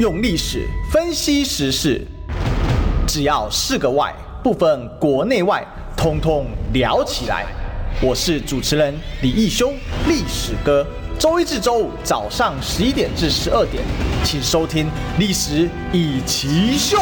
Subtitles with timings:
[0.00, 2.00] 用历史分析时事，
[3.06, 4.10] 只要是个“外”，
[4.42, 5.62] 不分国内外，
[5.94, 7.44] 通通聊起来。
[8.00, 9.74] 我是主持人李义修，
[10.08, 10.86] 历史哥。
[11.18, 13.84] 周一至周五早上十一点至十二点，
[14.24, 14.86] 请收听
[15.18, 16.96] 《历史一起秀》。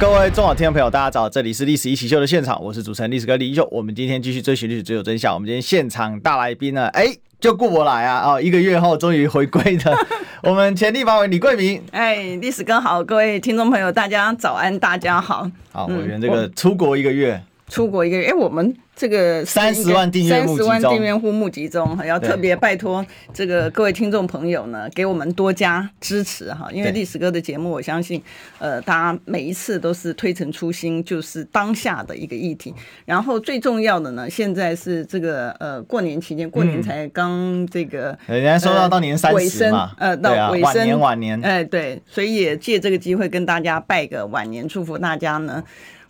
[0.00, 3.68] 各位中广听众朋友，大家早，这里是《历史一起秀》的现场，我是主持人历史哥李义修。
[3.70, 5.34] 我们今天继续追寻历史，追求真相。
[5.34, 7.14] 我们今天现场大来宾呢，哎。
[7.44, 8.22] 就顾不来啊！
[8.24, 9.94] 哦，一个月后终于回归的
[10.42, 11.78] 我们前立法委李桂明。
[11.90, 15.46] 哎，历史哥好，各位听众朋友，大家早安，大家好。
[15.70, 18.76] 好，委员这个出国一个月，嗯、出国一个月，哎，我们。
[18.96, 28.22] 这个三十万订阅三十万订阅户募集中，要特别拜托这个各位听众朋友呢，给我们多加支持哈，因为历史哥的节目，我相信，
[28.60, 32.72] 呃，大家每一次都是推陈出新，就是当下的一个议题。
[33.04, 45.64] 然后最重要的呢，现在是这个呃过年期间，过年才刚这个，人家说到到年三十嘛，呃，到尾声，晚年晚年，哎，对，所以也借这个机会跟大家拜个晚年，祝福大家呢。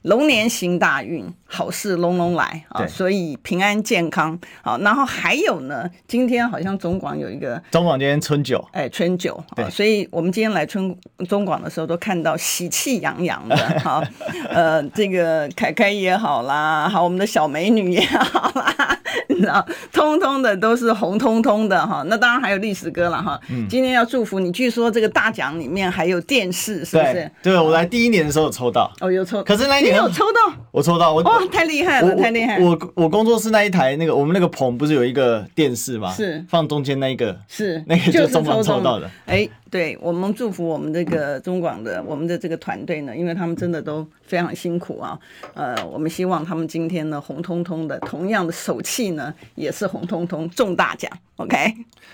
[0.05, 2.87] 龙年行大运，好事隆隆来啊！
[2.87, 9.65] 所以平安健康好，然后还有呢，今天好像中广有一个中广今天春酒，哎，春酒啊！
[9.71, 10.95] 所以我们今天来春
[11.27, 14.03] 中广的时候，都看到喜气洋洋的哈。
[14.53, 22.05] 呃，这个凯凯也好啦，好，我们的小美女也好啦， 你知道，通通的都是红彤彤的哈。
[22.09, 23.41] 那当然还有历史哥了哈。
[23.49, 23.67] 嗯。
[23.71, 27.13] 今天要祝福你，据说这个大奖里面还有电视，是不是？
[27.15, 28.93] 对，对我来第一年的时候有抽到。
[29.01, 29.43] 哦，有抽。
[29.43, 29.94] 可是那一年。
[29.95, 32.65] 没有抽到，我抽到，我哦，太厉害了，太厉害了！
[32.67, 36.13] 我我工作室那一台那个，我们那个棚不是有一个电视吗？
[36.13, 39.09] 是放中间那一个，是那个就中广抽到的。
[39.27, 45.17] 哎，对，我们祝福我们这个中广的我们的这个团队呢，因为他们真的都非常辛苦啊。
[45.55, 51.11] 呃，我们希望他们今天呢红彤彤的，同样的手气呢也是红彤彤中大奖。
[51.37, 51.57] OK，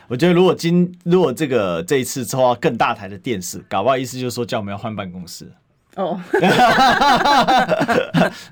[0.09, 5.51] 我觉得如果今如果这个这一次抽到更大台的电视，搞不好意思就是说叫我们要换办公室。
[5.97, 6.19] 哦，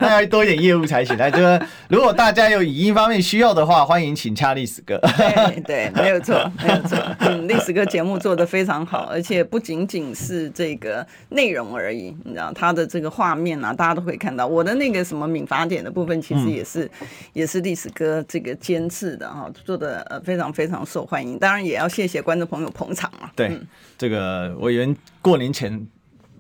[0.01, 1.17] 那要多一点业务才行。
[1.17, 4.99] 那就是如果大家有语音方面需要的话，欢迎请洽历史哥。
[4.99, 6.99] 对对， 没有错，没有错。
[7.21, 14.45] 嗯，历史哥节目做的非常好，而且不仅仅是这个内容而已，你知道，他的这个画面啊，大家都可以看到。
[14.45, 21.39] 我的那个什么民法典的部分，其实也是、嗯、也是历史哥这个监制的哈，做的呃非常非常受欢迎。
[21.39, 23.31] 当然也要谢谢观众朋友捧场啊。
[23.37, 23.67] 对，嗯、
[23.97, 25.87] 这个我原过年前。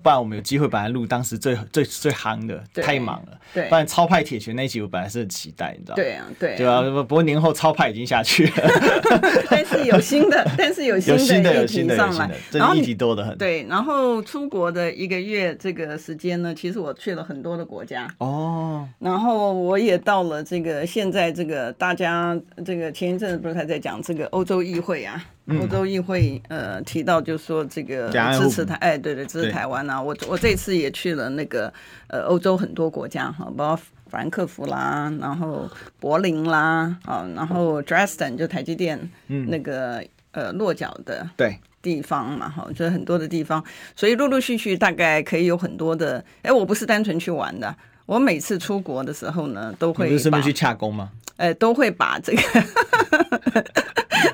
[0.08, 3.38] 不然我们有机会把它录当时最最最夯的，太忙了。
[3.52, 6.02] 对，不然超派铁拳那一集我本来是很期待，你知道吗？
[6.02, 6.80] 对啊，对，对啊。
[7.02, 8.52] 不过年后超派已经下去了，
[9.50, 13.36] 但是有新的， 但是有新的议题上来，然后议题多的很。
[13.36, 18.88] 对，然后出国的一个月这个时间呢，其实我去了很多的国家哦。
[18.98, 25.22] 然后我也到了这个现在这个大家这个前一阵子不是还在讲这个欧洲议会啊？
[25.60, 31.72] 欧洲议会呃提到就是说这个支持台哎对对支持台湾啊，我我这次也去了那个
[32.08, 33.76] 呃欧洲很多国家哈，包括
[34.08, 35.68] 法兰克福啦，然后
[36.00, 41.58] 柏林啦啊，然后 Dresden 就台积电那个呃落脚的对。
[41.80, 43.64] 地方嘛哈，就是很多的地方，
[43.94, 47.74] 所以陆陆续续大概可以有很多的哎，我不是单纯去玩的，
[48.08, 51.10] 我每次出国的时候呢都会顺便去洽公吗？
[51.36, 52.42] 呃，都会把这个。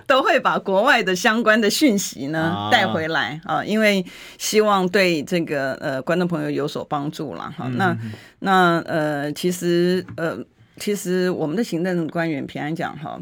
[0.06, 4.04] 都会把国外的相关的讯息呢带回来啊，因为
[4.38, 7.68] 希望对这个呃观众朋友有所帮助了哈。
[7.74, 7.98] 那
[8.38, 10.38] 那呃，其实呃，
[10.76, 13.20] 其实我们的行政官员平安讲哈，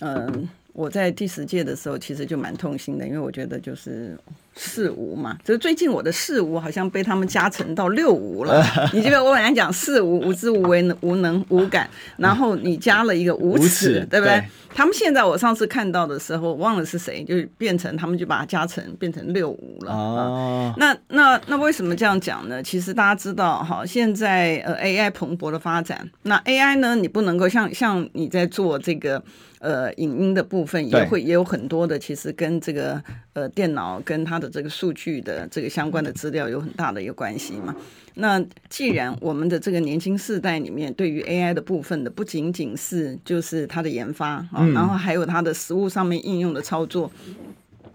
[0.00, 0.32] 嗯、呃，
[0.74, 4.18] 我在第十届的时候其实就蛮痛心的，因为我觉得就是。
[4.60, 8.62] 四无嘛，就是最近我的四无好像被他们加成到六无了。
[8.92, 14.42] 你记得我本来讲四无，无知无为无能无感，然后你加了一个无耻，对不对？
[14.74, 19.92] 他们现在我上次看到的时候，忘了是谁，就变成他们就把它加成变成六无了。
[19.92, 22.60] 哦，那那那为什么这样讲呢？
[22.60, 29.22] 其实大家知道哈，现在呃 AI 蓬勃的发展，那 AI 呢，你不能够像像你在做这个。
[29.60, 33.02] 呃，影音的部分也会也有很多的，其实跟这个
[33.32, 37.74] 呃电脑跟它的这个数据的这个相关的资料有很大的一个关系嘛。
[38.14, 47.10] 那既然我们的这个年轻世代里面对于 AI 的部分的不仅仅是就是它的研发啊，然后还有它的实物上面应用的操作。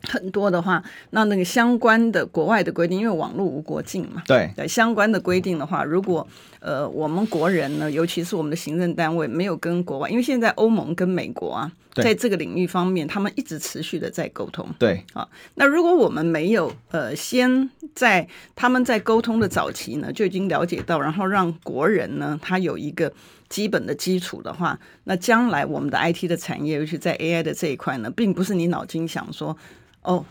[0.06, 6.28] 很多的话，那那个相关的国外的规定，因为网络无国境嘛，对，对相关的规定的话，如果
[6.64, 18.26] 呃我们国人呢，尤其是我们的行政单位没有跟国外，因为现在欧盟跟美国啊，在这个领域方面，他们一直持续的在沟通，对啊，那如果我们没有呃先在
[18.56, 23.12] 他们在沟通的早期呢，就已经了解到，然后让国人呢他有一个
[23.50, 29.58] 基本的基础的话，那将来我们的 IT 的产业，尤其在 AI 的这一块呢，并不是你脑筋想说。
[30.06, 30.26] 哦，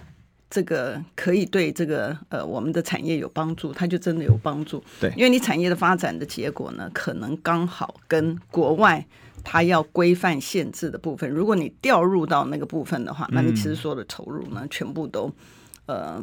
[0.55, 4.85] 这个可以对这个呃我们的产业有帮助，它就真的有帮助。
[5.01, 9.03] 对，因为你产业的发展的结果呢，可能刚好跟国外
[9.43, 15.33] 它要规范限制的部分，如果你掉入到那个部分的话，那你其实所有的投入呢，全部都
[15.87, 16.23] 呃。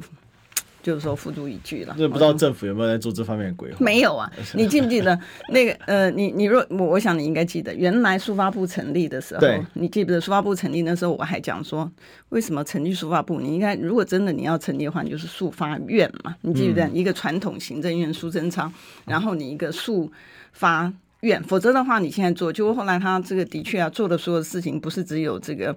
[0.81, 1.96] 就是说付诸一炬了。
[1.98, 3.78] 就不知道政府有没有在做这方面的规划？
[3.80, 11.90] 没有啊， 你记不记得那个呃，你你若我我想你应该记得，原来书发部成立的时候，你记不记得书发部成立那时候，我还讲说，
[12.30, 13.40] 为什么成立书发部？
[13.40, 16.36] 你应该如果真的你要成立的话，你就是书发院嘛。
[16.42, 18.72] 你记不记得、嗯、一个传统行政院苏贞昌，
[19.06, 20.12] 然后你一个书
[20.54, 20.92] 发
[21.22, 25.76] 院，否则的话你现在做，就后来他这个的确啊做的所有事情，不是只有这个。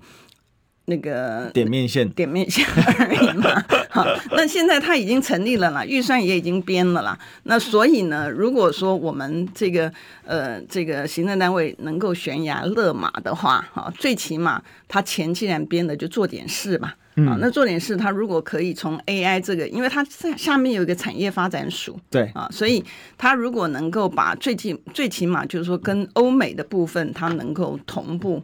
[0.86, 2.66] 那个点面线，点面线
[2.98, 3.62] 而已嘛。
[3.90, 7.18] 好，那现在它已经成立了啦，预算也已经编了啦。
[7.44, 9.92] 那所以呢，如果说我们这个
[10.24, 16.92] 呃这个行政单位能够悬崖勒马的话，哈，最起码他钱既然编了，就做点事嘛。
[17.16, 22.82] 啊，那做点事，他如果可以从 AI 这个，因为它下下面有一个产业发展署，对啊，所以
[23.18, 28.42] 他如果能够把最起最起码就是说跟欧美的部分，它能够同步。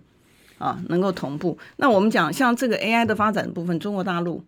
[0.59, 1.57] 啊，能够同步。
[1.77, 4.43] 那我们讲像这个 AI 的发展部分，中国大陆，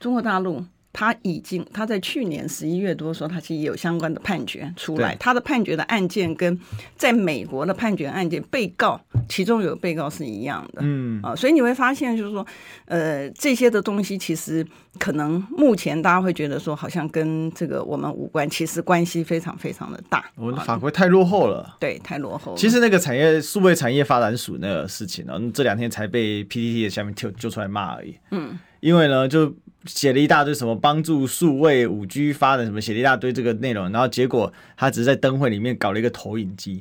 [0.00, 0.64] 中国大陆。
[0.92, 5.14] 他已经，他在去年十一月多说，他其实也有相关的判决出来。
[5.16, 6.58] 他的判决的案件跟
[6.96, 10.80] 在美国的判决案件，被告其中有被告是一样的。
[10.82, 12.44] 嗯啊，所以你会发现，就是说，
[12.86, 14.66] 呃，这些的东西其实
[14.98, 20.24] 可能目前大家会觉得说，好像跟这个我们无关，其实关系非常非常的大。
[20.34, 22.58] 我们的法规太落后了，对，太落后了。
[22.58, 28.16] 其实那个产业数位产业发展署那个事情呢，这两天才被 PTT 的下面揪揪出来骂而已。
[28.30, 29.54] 嗯，因为呢就。
[29.84, 36.80] 写了一大堆什么帮助数位五 G 发展什么，写了一大堆这个内容，然后结果他只是在灯会里面搞了一个投影机，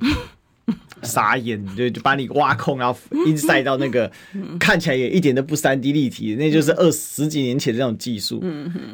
[1.03, 4.11] 傻眼，就就把你挖空，然后 inside 到那个
[4.59, 8.43] 看起来也一点都不三 D 立体，那就是二十几年前的这种技术。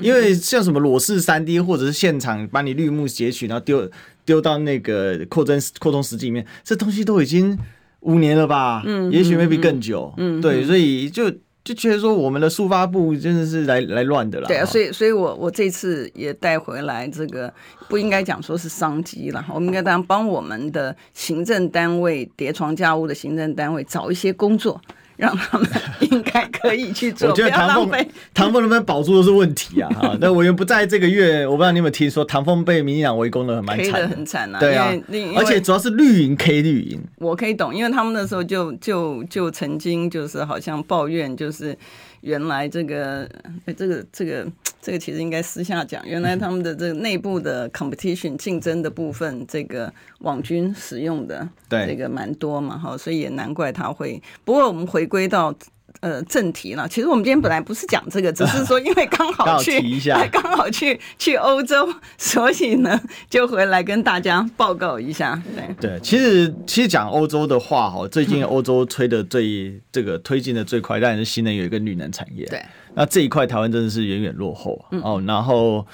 [0.01, 3.89] 因为像什么裸视三 D 或者是现场把你绿幕截取，然后丢
[4.25, 7.57] 丢到那个扩增扩充实际里面，这东西都已经
[8.01, 8.83] 五年了吧？
[8.85, 10.13] 嗯，也许 maybe 更久。
[10.17, 11.33] 嗯，对，所以就。
[11.63, 14.47] 就觉得说我们的速发部真的是来来乱的了。
[14.47, 17.51] 对啊，所以所以我我这次也带回来这个
[17.87, 24.81] 不应该讲说是商机了，我们应该当帮我们的行政单位叠床架屋的行政单位找一些工作。
[25.17, 25.67] 让他们
[26.01, 27.29] 应该可以去做。
[27.29, 29.89] 我觉得唐凤唐凤能不能保住都是问题啊！
[29.89, 34.59] 哈，那我又不在这个月，我不知道你有没有听说，唐凤被民进党围攻的很蛮惨的，很惨啊！
[34.59, 34.91] 对啊，
[35.37, 41.77] 而且主要是绿营 K 绿营，我可以懂，因为他们那时候就就就曾经就是好像抱怨就是。
[42.23, 43.29] 原来这个，
[43.65, 44.47] 哎，这个这个
[44.83, 46.05] 这个其实应该私下讲。
[46.05, 54.21] 原来他们的这个内部的 competition 竞争的部分，这个网军使用的，对这个蛮多嘛，哈，所以也难怪他会。
[54.43, 55.55] 不过我们回归到。
[55.99, 56.87] 呃，正题了。
[56.87, 59.79] 其实我们今天本来不是讲这个，只是说因为刚好去，
[60.31, 61.87] 刚好去去欧洲，
[62.17, 62.99] 所以呢
[63.29, 65.41] 就回来跟大家报告一下。
[65.55, 72.45] 对对，其实其实讲欧洲的话，哈，最近欧洲推的最、嗯、这个推进的最快，当然是新能源跟绿能产业。
[72.47, 72.61] 对，
[72.95, 75.85] 那这一块台湾真的是远远落后、嗯、哦，然后。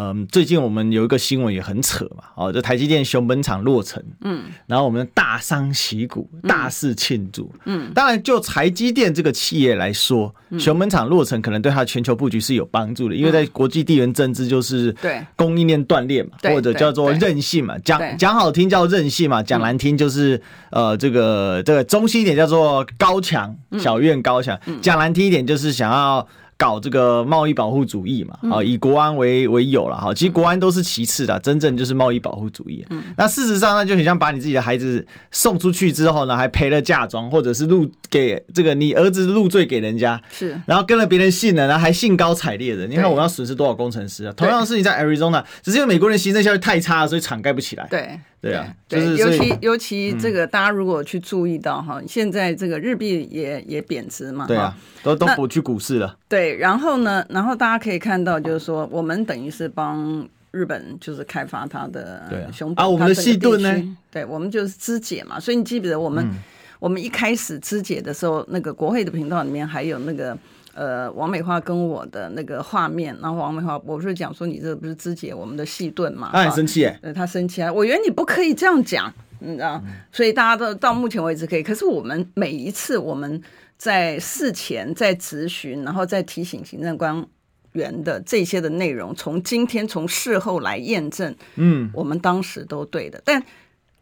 [0.00, 15.20] 嗯，最近我们有一个新闻也很扯嘛，哦，就台积电熊本厂落成，嗯，然后我们大张旗鼓，大肆庆祝，嗯，当然就台积电这个企业来说，嗯、熊本厂落成可能对它全球布局是有帮助的，因为在国际地缘政治就是对。
[15.34, 20.40] 供应链断裂嘛，或者叫做韧性嘛，讲讲好听叫韧性嘛，讲难听就是
[20.70, 26.24] 呃这个这个中心一点叫做高墙，小院高墙，讲难听一点就是想要。
[26.58, 32.84] 搞这个贸易保护主义嘛，啊，以国安为为有了哈，其实国安都是其次的，真正就是贸易保护主义。
[32.90, 42.88] 嗯，那事实上呢，就很像把你自己的孩子送出去之后呢，还赔了嫁妆，或者是入给这个你儿子入赘给人家，是，然后跟了别人姓了，然后还兴高采烈的。
[42.88, 44.32] 你看我们要损失多少工程师啊？
[44.36, 47.86] 同样的事情在 Arizona，只是因为美国人行政效率太差了，所以厂盖不起来。
[47.88, 48.18] 对。
[48.40, 56.16] 对啊，对，就是、尤其尤其这个，大家如果去注意到哈，嗯、现在这个日币也也贬值嘛，对啊，都都不去股市了。
[56.28, 66.38] 对，然后呢，然后大家可以看到，就是说，我们等于是帮日本就是开发它的熊本啊，啊，我们的细盾呢，对，我们就是肢解嘛，所以你记不记得我们、嗯、
[66.78, 70.38] 我们一开始肢解的时候，那个国会的频道里面还有那个。
[70.78, 76.30] 呃，王美花跟我的那个画面，然后王美花，我不是讲说你这不是肢解我们的戏盾嘛？
[76.32, 77.72] 他很生气哎，他生气啊！
[77.72, 79.82] 我觉得你不可以这样讲，你知道？
[80.12, 83.42] 所以大家都到目前为止可以，可是我们每一次我们
[83.76, 87.26] 在事前在咨询，然后再提醒行政官
[87.72, 93.42] 员的这些的内容，从今天从事后来验证，嗯，我们当时都对的，但。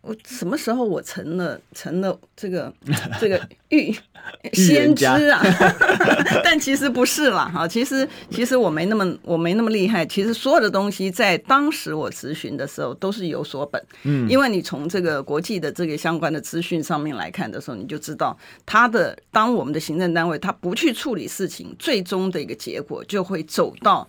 [0.07, 2.73] 我什么时候我成了成了这个
[3.21, 3.93] 这个预
[4.55, 5.43] 先知啊？
[6.45, 10.07] 但其实不是啦，哈，其实其实我没那么我没那么厉害。
[10.07, 24.09] 其实所有的东西在当时我咨询的时候都是有所本，嗯，因为你从这个国际的这个相关的资讯上面来看的时候，你就知道他的当我们的行政单位他不去处理事情，最终的一个结果就会走到。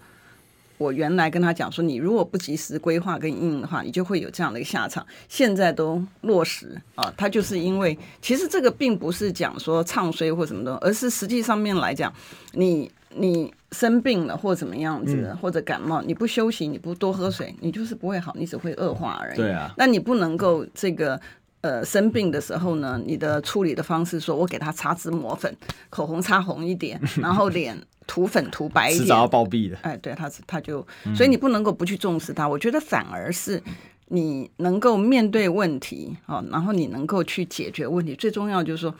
[0.77, 5.05] 我原来跟他讲说，你如果不及时规划跟应用的话，你就会有这样的一个下场。
[5.27, 12.13] 现在都落实啊，他就是因为其实这个并不是讲说唱衰或什么的，而是实际上面来讲，
[12.53, 19.37] 你你生病了或怎么样子，嗯、或者感冒，你不休息，你不多喝水，你就是不会好，你只会恶化而已。
[19.37, 21.19] 对啊，那你不能够这个
[21.61, 25.55] 呃生病的时候呢，你的处理的方式说我给他擦脂抹粉，
[25.89, 27.77] 口红擦红一点， 然后脸。
[28.09, 29.75] 涂粉涂白一点，迟早要暴毙的。
[29.81, 30.77] 哎，对，他他就，
[31.13, 32.45] 所以你不能够不去重视他。
[32.45, 33.61] 嗯、我觉得反而是
[34.05, 38.15] 你能够面对问题哦，然后你能够去解决问题。
[38.15, 38.95] 最重要就是说，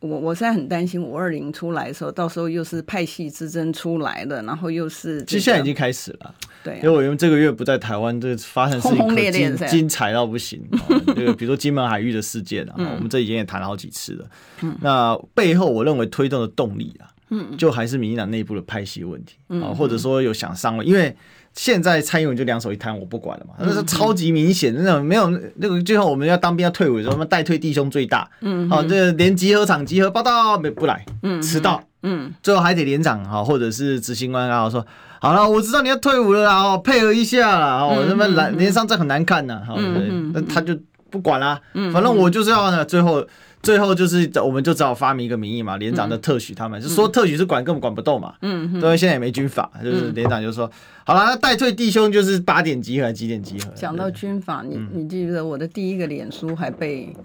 [0.00, 5.24] 我我现在很担心五二零出来的时候，到时候又是派系之争出来了，然后又是、这个。
[5.24, 6.34] 其实现在已经开始了，
[6.64, 10.60] 对、啊，因为我因为这个月不在台湾，这个发生事情可精精彩到不行。
[11.14, 14.26] 这个比如说金门海域的事件啊，我们这已经也谈了好几次了。
[14.62, 17.12] 嗯，那背后我认为推动的动力啊。
[17.30, 21.16] 嗯，就还是民进党内部的派系问题啊，或者说有想上位，因为
[21.54, 34.86] 现在蔡英文就两手一摊，我不管了嘛，那是超级明显，那种没有那个最后我们要当兵要退伍的时候，代退弟兄最大，嗯，好，这连集合场集合报道没不来，嗯，迟到，嗯，最后还得连长哈，或者是执行官啊说，
[35.24, 39.76] 好了，我知道你要退伍了啊，配合一下啦，我他妈连连上这很难看呐，好，
[40.32, 40.78] 那他就
[41.10, 41.60] 不管啦，
[41.92, 43.26] 反正我就是要呢，最后。
[43.64, 48.34] 最后就是，我们就只好发明一个名义嘛，连长的特许他们，嗯、就说特许是管，根本管不动嘛。
[48.42, 50.70] 嗯，因为现在也没军法，就是连长就说，嗯、
[51.06, 53.72] 好了，那代退弟兄就是八点集合，几点集合？
[53.74, 57.16] 讲到军法，你你记得我的第一个脸书还被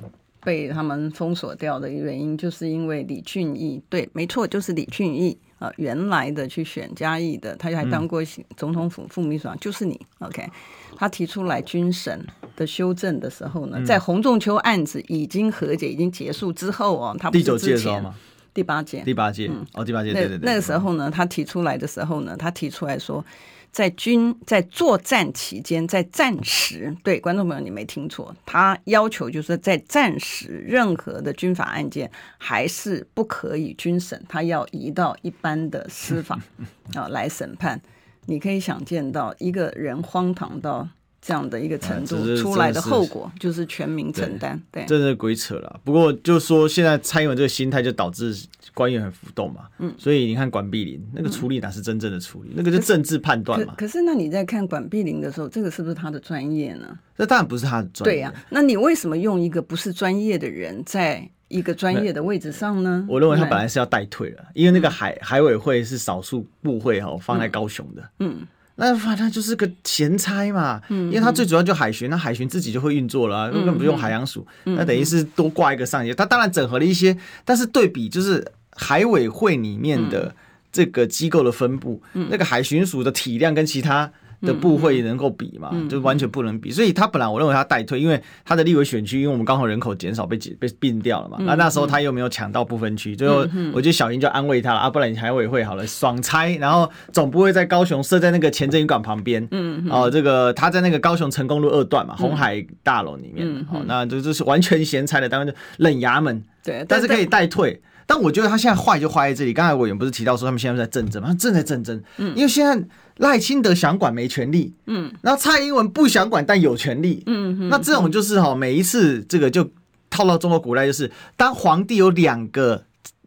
[0.42, 5.38] 被他们封锁掉的原因，就是因为李俊义，对，没错，就是李俊毅。
[5.60, 8.22] 啊，原来的去选嘉义的，他还当过
[8.58, 10.00] 总统府副秘书长，嗯、就是你。
[10.20, 10.50] OK，
[10.96, 12.26] 他提出来军审
[12.56, 18.16] 的修正的时候呢，嗯、在洪仲秋案子已经和解、已经结束之后哦，他不是之前第九届的时候吗？
[18.54, 20.46] 第八届，第八届，嗯、哦，第八届，对对对。
[20.46, 23.24] 那个时候呢，他提出来的时候呢，他提出来说。
[23.72, 36.40] 在军在作战期间，在战时，对观众朋友你没听错，他要求就是在战时，任何的军法案件还是不可以军审，他要移到一般的司法
[36.96, 37.82] 啊来审判。
[38.26, 40.88] 你可以想见到一个人荒唐到
[41.22, 44.62] 这样的一个程度，出来的后果就是全民承担。
[44.72, 45.80] 对，真是鬼扯了。
[45.84, 48.36] 不过就说现在蔡英文这个心态，就导致。
[48.76, 53.88] 官员很浮动嘛，嗯，所以你看管碧玲那个处理哪是真正的处理，嗯、那个是政治判断嘛可可。
[53.88, 56.98] 是那你在看管碧玲的时候，这个是不是他的专业呢？
[57.18, 58.16] 这当然不是他的专业。
[58.16, 63.06] 对呀、啊，那你为什么用一个不是专业的人在一个专业的位置上呢？
[63.10, 68.48] 我认为他本来是要代退了，因为那个海、嗯、海委会是少数部会哈放在高雄的，嗯。
[68.80, 76.14] 嗯那反正就是个闲差嘛，因为它最主要就海巡，那海巡自己就会运作了、啊，根本不用海洋署，那等于是多挂一个上级。
[76.14, 80.34] 它当然整合了一些，但是对比就是海委会里面的
[80.72, 84.12] 这个机构的分布，那个海巡署的体量跟其他。
[84.42, 111.28] 的部会能够比嘛，就完全不能比，所以他本来我认为他代退，因为他的立委选区，因为我们刚好人口减少被被并掉了嘛，那那时候他又没有抢到不分区，最后我觉得小英就安慰他了啊，不然你海委会好了，爽拆，然后总不会在高雄设在那个前镇港旁边，嗯哦，这个他在那个高雄成功路二段嘛，红海大楼里面，好，那就就是完全闲拆的，单位就冷衙门，对，但是可以代退，但我觉得他现在坏就坏在这里，刚才委员不是提到说他们现在在政争吗？
[111.30, 112.88] 他正在政争，嗯，因为现在。
[113.20, 119.70] 赖清德想管没权利，嗯，然后蔡英文不想管但有权利，嗯，那这种就是哈，每一次这个就
[120.10, 122.84] 套到中国古代，就是当皇帝有两个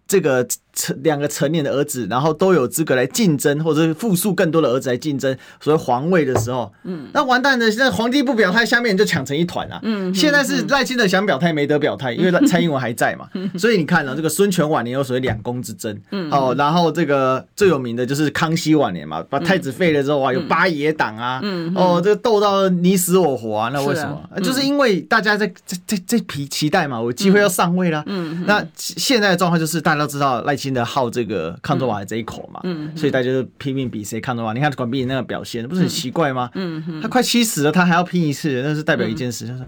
[0.07, 0.47] 这个。
[0.73, 7.71] 成两个成年的儿子，然后都有资格来竞争，或者是复数更多的儿子来竞争所谓皇位的时候，嗯，那完蛋了。
[7.71, 9.79] 现在皇帝不表态，下面人就抢成一团啊。
[9.83, 13.29] 嗯，现在是赖清德想表态没得表态，因为 蔡英文还在嘛。
[13.35, 24.41] 嗯，所以你看了，啊，这个孙权晚年有所谓两宫之争，嗯，哦，然后这个最有名的就是康熙晚年嘛，把太子废了之后啊，有八爷党啊，嗯，哦，这个斗到你死我活啊，那为什么？
[24.41, 28.03] 就是因为大家在这这这批期待嘛，我机会要上位了。
[28.07, 30.57] 嗯，那现在的状况就是大家都知道赖。
[30.63, 34.53] 新的好这个抗中瓦这一口嘛，嗯，所以大家就拼命比谁抗中瓦。
[34.53, 36.49] 你看管碧玲那个表现，不是很奇怪吗？
[36.55, 39.65] 嗯，他快七十了，他还要拼一次，那是代表一件事，就是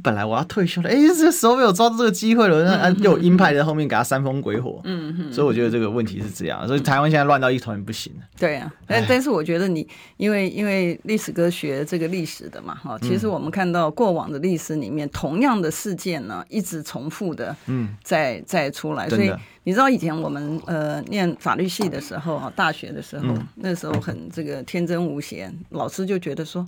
[0.00, 8.12] 本来我要退休了，哎、欸，这时候没有抓住这个机会了，那又有鹰派在后面给他煽风鬼火，嗯嗯，所以我觉得这个问题是这样，所以台湾现在乱到一团不行。
[8.38, 19.32] 对啊，但但是我觉得你因为因为历史哥学这个历史的嘛，哈，其实我们看到过往的历史里面，同样的事件呢，一直重复的，嗯，再再出来，所以
[19.68, 26.66] 你知道以前我们呃念法律系的时候，啊，大学的时候，那时候很这个天真无邪，老师就觉得说。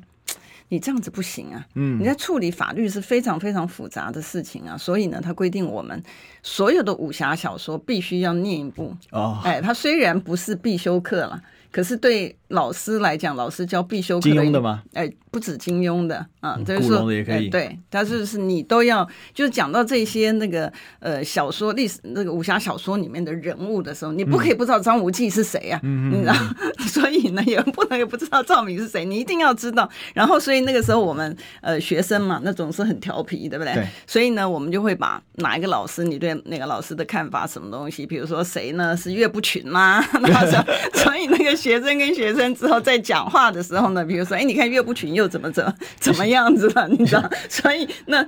[0.68, 1.66] 你这样子不行啊！
[1.74, 6.00] 嗯，你在处理法律是非常非常复杂的事情啊，所以呢，他规定我们
[6.44, 8.94] 所有的武侠小说必须要念一部。
[9.10, 14.22] 哦，哎，他虽然不是必修课了，可是对老师来讲，老师教必修课。
[14.22, 14.82] 金庸的吗？
[14.94, 15.10] 哎。
[15.32, 29.88] 不止金庸的啊，嗯、就是说，哎，对，但是是你都要，就是讲到这些那个呃小说历史那个武侠小说里面的人物的时候，你不可以不知道张无忌是谁啊，嗯、你知道，嗯、 所以呢也不能也不知道赵敏是谁，你一定要知道。
[30.12, 33.72] 然后所以那个时候我们呃学生嘛，那总是很调皮，对不对？
[33.74, 33.86] 对。
[34.08, 40.04] 所以呢，我们就会把哪一个老师，你对哪个老师的看法，什么东西，比如说谁呢是岳不群吗？
[40.20, 40.44] 那
[40.98, 45.14] 所以那个学生跟学生之后在讲话的时候呢，比如说，哎，你看岳不群。
[45.14, 46.88] 又怎么怎么怎么样子了？
[46.88, 48.24] 你知道， 所以那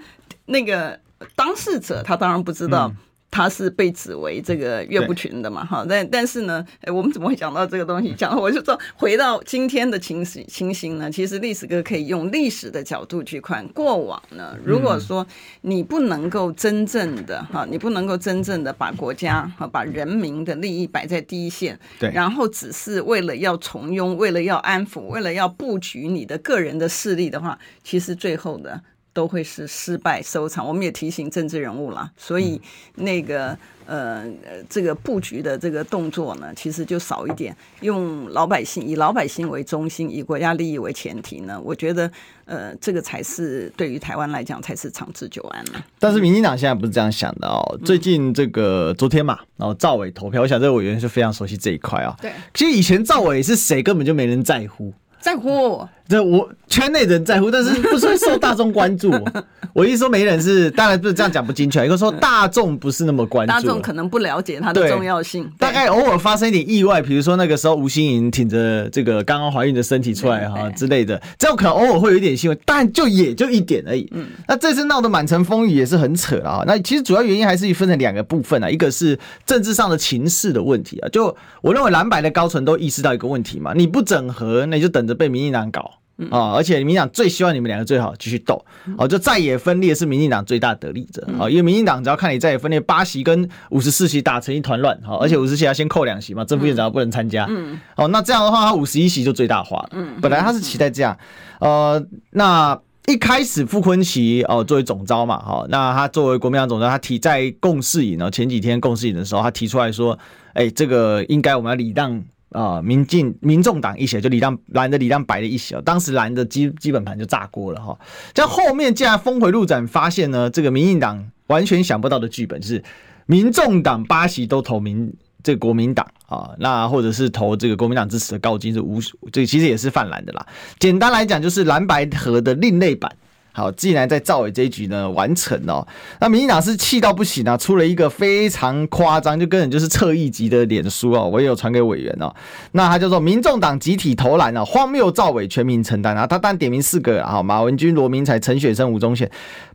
[0.46, 0.98] 那个
[1.34, 2.88] 当事者他当然不知道。
[2.88, 2.96] 嗯
[3.32, 5.64] 他是被指为这个岳不群的嘛？
[5.64, 8.12] 哈，但但是呢，哎，我们怎么会讲到这个东西？
[8.14, 14.54] 讲，我就说回到今天的情形情形呢，其实历史哥可以用历史的角度去看过往呢。
[14.62, 15.26] 如果说
[15.62, 28.82] 你不能够真正的哈，你不能够真正的把国家哈，把人民的利益摆在第一线，对，然后只是为了要从庸，为了要安抚，为了要布局你的个人的势力的话，其实最后的。
[29.12, 30.66] 都会是失败收场。
[30.66, 32.60] 我们也提醒政治人物了，所以
[32.96, 34.24] 那个呃
[34.68, 41.60] 这个布局的这个动作呢，其实就少一点，用老百姓以老百姓为中心，以国家利益为前提呢。
[41.62, 42.10] 我觉得
[42.46, 45.84] 呃这个才是对于台湾来讲才是长治久安了。
[45.98, 47.78] 但是民进党现在不是这样想的哦。
[47.84, 52.16] 最近这个昨天嘛，然后赵伟投票，我想这个委员是非常熟悉这一块啊。
[52.20, 55.86] 对，其实以前赵伟是谁根本就没人在乎，在乎。
[56.12, 59.10] 这我圈内人在乎，但是不是会受大众关注。
[59.72, 61.82] 我一说没人是，当然不是这样讲不精确。
[61.86, 65.50] 一个说大众不是那么关注，大众可能不了解它的重要性。
[65.58, 74.06] 大概偶尔发生一点意外，比如说那个时候吴欣颖挺着这个刚刚怀孕的身体出来哈之类的，这样可能偶尔会有一点新闻，但就也就一点而已。
[74.12, 76.62] 嗯，那这次闹得满城风雨也是很扯啊。
[76.66, 81.08] 那其实主要原因还是分成两个部分啊，一个是政治上的情势的问题啊。
[81.08, 85.90] 就我认为蓝白的高层都意识到一个问题嘛，你不整合，那你就等着被民进党搞。
[86.30, 86.52] 啊！
[86.54, 88.64] 而且民进党最希望你们两个最好继续斗，
[88.96, 101.16] 哦，就再也分裂是民进党最大得利者啊，因为民进党只要看你再也分裂八席跟五十四席打成一团乱，哈，而且五十席要先扣两席嘛，正副院长不能参加，嗯，哦，那这样的话他五十一席就最大化了，嗯，本来他是期待这样，
[101.60, 110.18] 呃，那一开始傅昆萁哦作为总招嘛，哈，那他作为国民党总召，他提在共事营呢，前几天共事营的时候，他提出来说，
[110.52, 112.22] 哎，这个应该我们要礼让。
[112.52, 117.98] 啊，民进民众党一些就李亮蓝的李亮白的一些，当时蓝的基基本盘就炸锅了哈。
[118.32, 122.82] 这后面竟然峰回路转，发现呢，这个民进党完全想不到的剧本是，
[123.26, 125.12] 民众党八席都投民
[125.42, 129.00] 这国民党啊，那或者是投这个国民党支持的高金是无，
[129.32, 130.46] 这其实也是泛蓝的啦。
[130.78, 133.10] 简单来讲，就是蓝白合的另类版。
[133.52, 135.86] 好，既然在赵伟这一局呢完成哦，
[136.20, 142.34] 那民进党是气到不行啊，出了一个非常夸张，就根本就是侧翼级的脸书哦，我也有传给委员哦。
[142.72, 149.30] 那他叫做民众党集体投篮啊，荒谬赵伟全民承担啊，他单点名四个啊，马文君、罗明才、陈雪生、吴宗宪，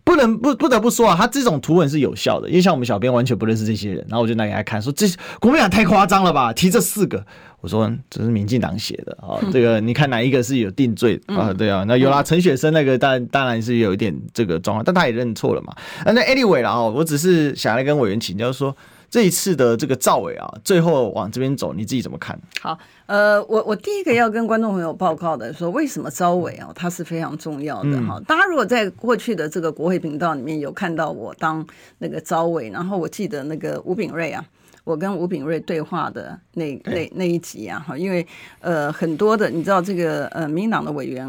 [0.08, 5.06] 不能不不得不说啊，他这种图文是有效的，因为像我们小编完全不认识这些人，然后我就拿给他看，说这
[5.42, 7.22] 国民党太夸张了吧，提这四个。
[7.60, 11.52] 我说这是民进党写的啊，这个你看哪一个是有定罪啊？
[11.52, 15.76] 对啊，那有啦，陈雪生那个当然当然是有一点这个状况，但他也认错了嘛。
[16.06, 18.74] 那 anyway 啦，哦，我只是想来跟委员请教说，
[19.10, 22.38] 这一次的这个赵伟啊，最后往这边走，你自己怎么看？
[22.62, 28.22] 好，呃，我我第一个要跟观众朋友报告的说，为什么赵伟啊，他是非常重要的哈。
[28.28, 31.66] 大家如果在过去的这个国会频道里面有看到我当
[32.00, 34.44] 那个赵伟，然后我记得那个吴炳瑞啊。
[34.84, 38.26] 我跟吴炳瑞对话的那那那一集啊，哈，因为
[38.60, 41.28] 呃很多的你知道这个呃民进党的委员。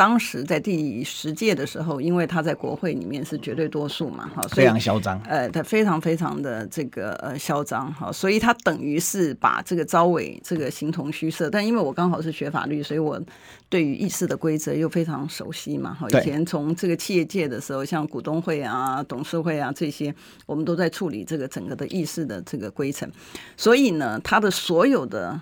[0.00, 11.50] 当时在第十届的时候，因为他在国会里面是绝对多数嘛，哈，非常嚣张，呃，他非常非常的这个呃嚣张，哈，所以他等于是把这个招委这个形同虚设。
[11.50, 13.20] 但因为我刚好是学法律，所以我
[13.68, 20.14] 对于议事的规则又非常熟悉嘛，哈，以前从这个企业界的时候，像股东会啊、董事会啊这些，
[20.46, 23.06] 我们都在处理这个整个的议事的这个规程，
[23.54, 25.38] 所以呢，他的所有的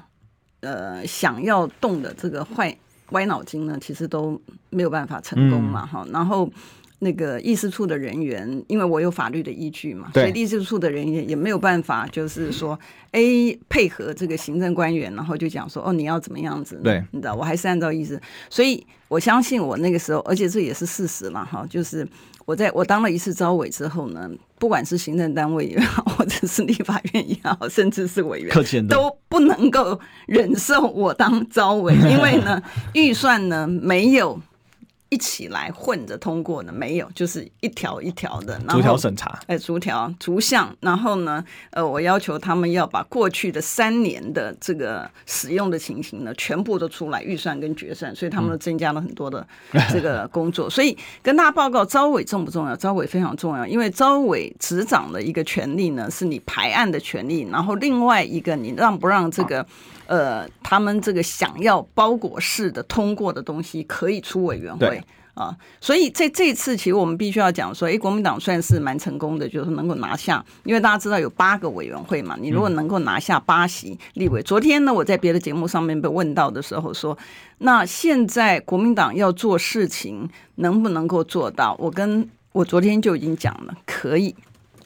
[0.63, 2.77] 呃想要动的这个坏。
[3.11, 4.41] 歪脑筋呢，其实都
[4.71, 6.13] 没有办法成功嘛，哈、嗯。
[6.13, 6.51] 然后，
[7.01, 12.79] 那个议事处的人员，因为我有法律的依据嘛，对所以议事处的人员也没有办法，就是说
[13.13, 16.81] ，A 配合这个行政官员，然后就讲说，哦，你要怎么样子？
[16.83, 18.21] 对，你知道，我还是按照意思。
[18.51, 22.07] 所以我相信我那个时候，而且这也是事实嘛，哈，就是
[22.49, 24.27] 我在我当了一次招委之后呢，
[24.59, 28.49] 不管是行政单位也好，或者是立法院也好，甚至是委员，
[28.89, 32.63] 都不能够忍受我当招委，因为呢，
[32.95, 34.41] 预算呢没有。
[35.11, 49.47] 一起来混着通过的没有，就是一条一条的，逐条审查，哎，逐条逐项，然后呢，呃，我要求他们要把过去的三年的这个使用的情形呢，全部都出来预算跟决算，所以他们都增加了很多的
[49.91, 50.69] 这个工作。
[50.69, 52.77] 嗯、所以跟大家报告，招委重不重要？
[52.77, 59.67] 招委非常重要，因为招委执掌的一个权利呢，是你排案的权利，然后另外一个你让不让这个。
[60.09, 65.01] 呃，他们这个想要包裹式的通过的东西，可以出委员会
[65.35, 77.17] 啊，所以这这次其实我们必须要讲说，哎，国民党算是蛮成功的，就是能够拿下，因为大家知道有八个委员会嘛，你如果能够拿下八席立委，昨天呢，我在别的节目上面被问到的时候说，
[77.59, 81.77] 那现在国民党要做事情能不能够做到？
[81.79, 84.35] 我跟我昨天就已经讲了，可以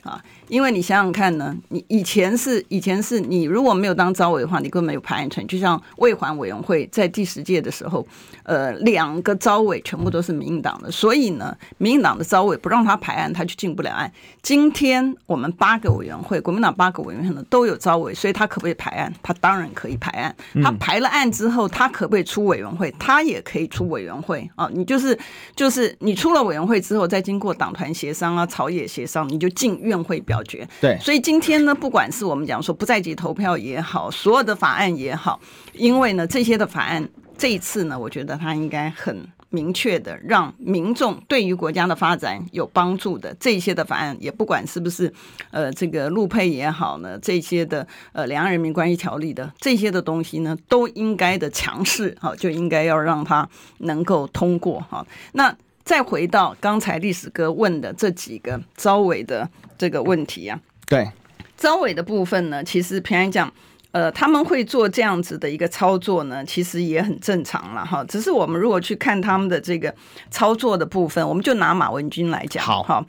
[0.03, 0.23] 啊。
[0.53, 5.47] 因为你想想看呢，你以前是以前是你如果没有当招委的话，你根本没有排案权。
[5.47, 8.07] 就像卫环委员会在第十届的时候，
[8.43, 14.12] 呃，两个招委全部都是民进党的，所以呢，民进党的招委不让他排案，他就进不了案。
[14.43, 19.11] 今天我们八个委员会，国民党八个委员会呢都有招委，所以他可不可以排案？
[19.23, 20.37] 他当然可以排案。
[20.62, 22.95] 他排了案之后，他可不可以出委员会？
[22.99, 24.69] 他也可以出委员会啊。
[24.75, 25.19] 你就是
[25.57, 30.42] 就是你出了委员会之后，再经过党团协商啊、朝野协商，你就进院会表。
[30.81, 35.41] 对，所以今天呢，不管是我们讲说不在籍投票也好，所有的法案也好，
[35.73, 45.13] 因为呢，这些的法案这一次呢，我觉得它应该很明确的让民众对于国家的发展有帮助的这些的法案，也不管是不是
[45.51, 53.47] 呃这个陆配也好呢，这些的呃两岸人民关系条例的这些的东西呢，都应该的强势哈，就应该要让它
[53.79, 55.07] 能够通过哈。
[55.33, 59.49] 那再回到刚才历史哥问的这几个招委的。
[59.79, 61.11] 这个问题啊，对，
[61.57, 63.53] 招委的部分呢，其实平安讲，
[63.90, 68.05] 呃，他们会做这样子的一个操作呢，其实也很正常了哈。
[68.05, 69.92] 只是我们如果去看他们的这个
[70.31, 73.05] 操作的部分，我们就拿马文君来讲，好，哈，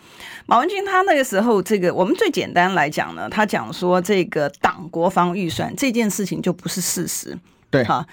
[0.47, 7.37] 马文君他那个时候，这个我们最简单来讲呢，他讲说这个党国防预算这件事情就不是事实，
[7.69, 8.03] 对，哈。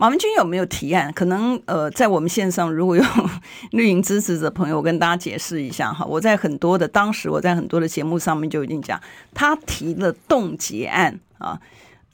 [0.00, 1.12] 马文君有没有提案？
[1.12, 3.02] 可能呃，在我们线上如果有
[3.72, 6.06] 绿营支持者朋友，我跟大家解释一下哈。
[6.06, 9.00] 我在很多的当时，我在很多的节目上面就已经讲，
[9.34, 11.60] 他提了冻结案啊。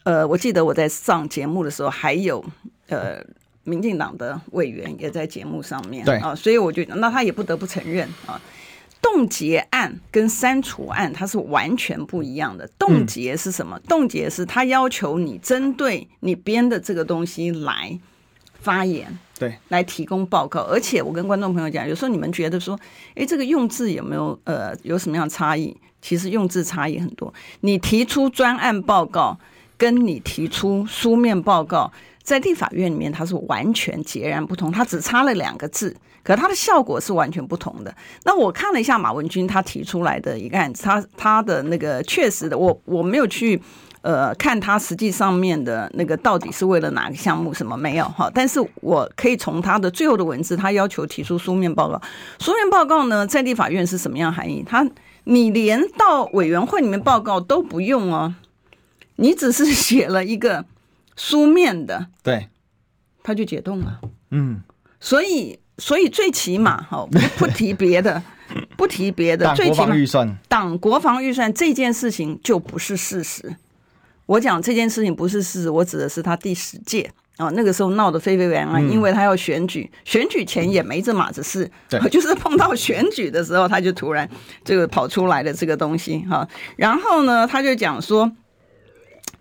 [0.04, 2.42] 呃，我记得我在上节目的时候，还有
[2.88, 3.22] 呃，
[3.64, 8.40] 民进党的委员也在节目上面，对啊，所以我觉得那他也不得不承认啊。
[9.04, 12.66] 冻结案跟删除案它是完全不一样的。
[12.78, 13.78] 冻结是什么？
[13.80, 17.96] 冻结是他要求你针对你编的这个东西来
[18.60, 19.06] 发言，
[19.38, 20.62] 对，来提供报告。
[20.62, 22.80] 而且我跟观众朋友讲，有时候你们觉得说，
[23.14, 25.76] 诶，这个用字有没有呃有什么样的差异？
[26.00, 27.32] 其实用字差异很多。
[27.60, 29.38] 你提出专案报告，
[29.76, 35.94] 跟你提出书面报告，在立法院里面它是完全截然不同，它只差了两个字。
[36.24, 37.94] 可它的效果是完全不同的。
[38.24, 43.60] 那我看了一下马文君他提出来的一个案子，他他的那个确实的，我我没有去
[44.00, 52.00] 呃看他实际上面的那个到底是为了哪个项目什么没有哈，但是我可以从他的最后的文字，他要求提出书面报告。
[52.38, 54.64] 书面报告呢，在立法院是什么样含义？
[54.66, 54.88] 他
[55.24, 58.34] 你连到委员会里面报告都不用哦，
[59.16, 60.64] 你只是写了一个
[61.16, 62.48] 书面的，对，
[63.22, 64.00] 他就解冻了。
[64.30, 64.62] 嗯，
[64.98, 65.58] 所以。
[65.78, 68.22] 所以最起码哈，不不提别的，
[68.76, 73.56] 不提别的，最起码预算党国防预算这件事情就不是事实。
[74.26, 84.28] 我讲这件事情不是事实，我指的是他第十届啊，那个时候闹得沸沸扬扬，因为他要选举，选举前也没这码子事，对， 就是碰到选举的时候，他就突然
[84.64, 86.48] 这个跑出来的这个东西哈。
[86.76, 88.30] 然后呢，他就讲说。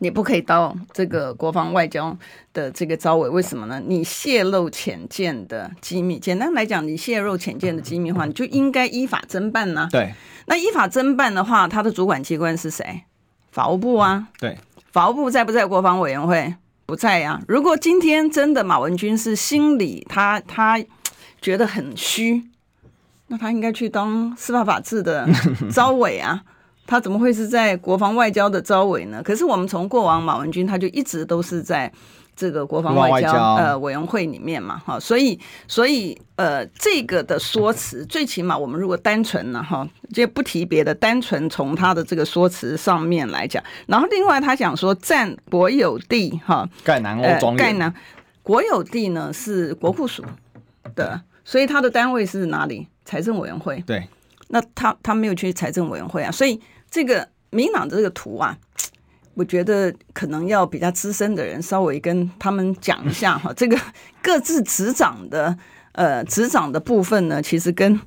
[0.03, 2.15] 你不可以到这个国防外交
[2.51, 3.81] 的这个招委，为什么呢？
[3.87, 9.87] 你泄露潜舰的机密，简单来讲，你泄露潜舰的机密的话，你就应该依法侦办呢。
[9.89, 10.13] 对，
[10.47, 13.03] 那依法侦办的话，它的主管机关是谁？
[13.49, 14.27] 法务部啊。
[14.37, 14.57] 对，
[14.91, 16.53] 法务部在不在国防委员会？
[16.85, 17.41] 不在呀、啊。
[17.47, 20.77] 如果今天真的马文君是心里他他
[21.41, 22.43] 觉得很虚，
[23.27, 25.25] 那他应该去当司法法制的
[25.71, 26.43] 招委啊。
[26.85, 29.21] 他怎么会是在国防外交的招委呢？
[29.23, 31.91] 可是我们从过往马文君，他就一直都是在
[32.35, 47.93] 这个国防外交，呃委员会里面嘛，哈，所以所以呃这个的说辞，最起码我们如果单纯呢，哈，就不提别的，单纯从他的这个说辞上面来讲，然后另外他讲说占国有地哈，盖南欧庄园，盖南
[48.41, 50.23] 国有地呢是国库署
[50.95, 52.87] 的，所以他的单位是哪里？
[53.05, 53.83] 财政委员会。
[53.85, 54.07] 对，
[54.53, 58.55] 那他他没有去财政委员会啊，所以这个民党的这个图啊。
[59.35, 63.75] 我觉得可能要比较资深的人稍微跟他们讲一下哈，这个
[64.21, 65.57] 各自执掌的
[65.93, 67.99] 呃执掌的部分呢，其实跟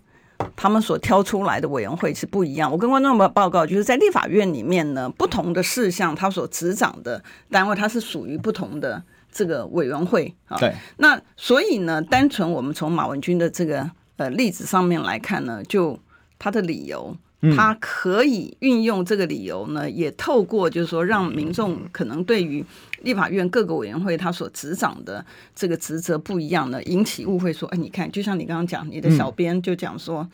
[0.55, 2.71] 他们所挑出来的委员会是不一样。
[2.71, 10.57] 我跟观众们报告，就是在立法院里面呢，不同的事项，他所执掌的单位，它是属于不同的这个委员会啊。
[10.59, 10.73] 对。
[10.99, 15.99] 那所以呢，单纯我们从马文君的这个呃例子上面来看呢，就
[16.39, 17.17] 他的理由。
[17.55, 22.65] 他可以运用这个理由呢，也透过就是说，让民众可能对于
[23.03, 30.27] 立法院各个委员会他所执掌的这个职责不一样呢，引起误会，说，哎，你看，就像你刚刚讲，你的小编就讲说，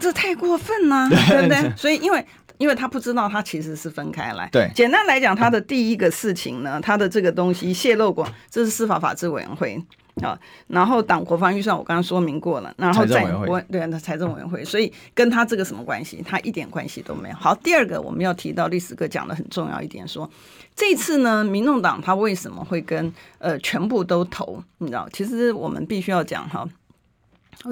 [0.00, 1.72] 这太过分了， 对不对？
[1.76, 2.24] 所以，因为
[2.56, 4.48] 因为他不知道，他其实是分开来。
[4.50, 9.82] 对，简单来讲，他的第一个事情呢，他的这个东西泄露过，这是司法法制委员会。
[10.22, 16.22] 啊，然后党国防预算我刚刚说明过了，然后在国对那财政委员会，所以跟他这个什么关系？
[16.24, 17.34] 他一点关系都没有。
[17.34, 20.32] 好，第二个我们要提到历史哥讲的很重要一点说，说
[20.76, 24.62] 这次呢，民众党他为什么会跟呃全部都投？
[24.78, 26.64] 你知道，其实我们必须要讲哈，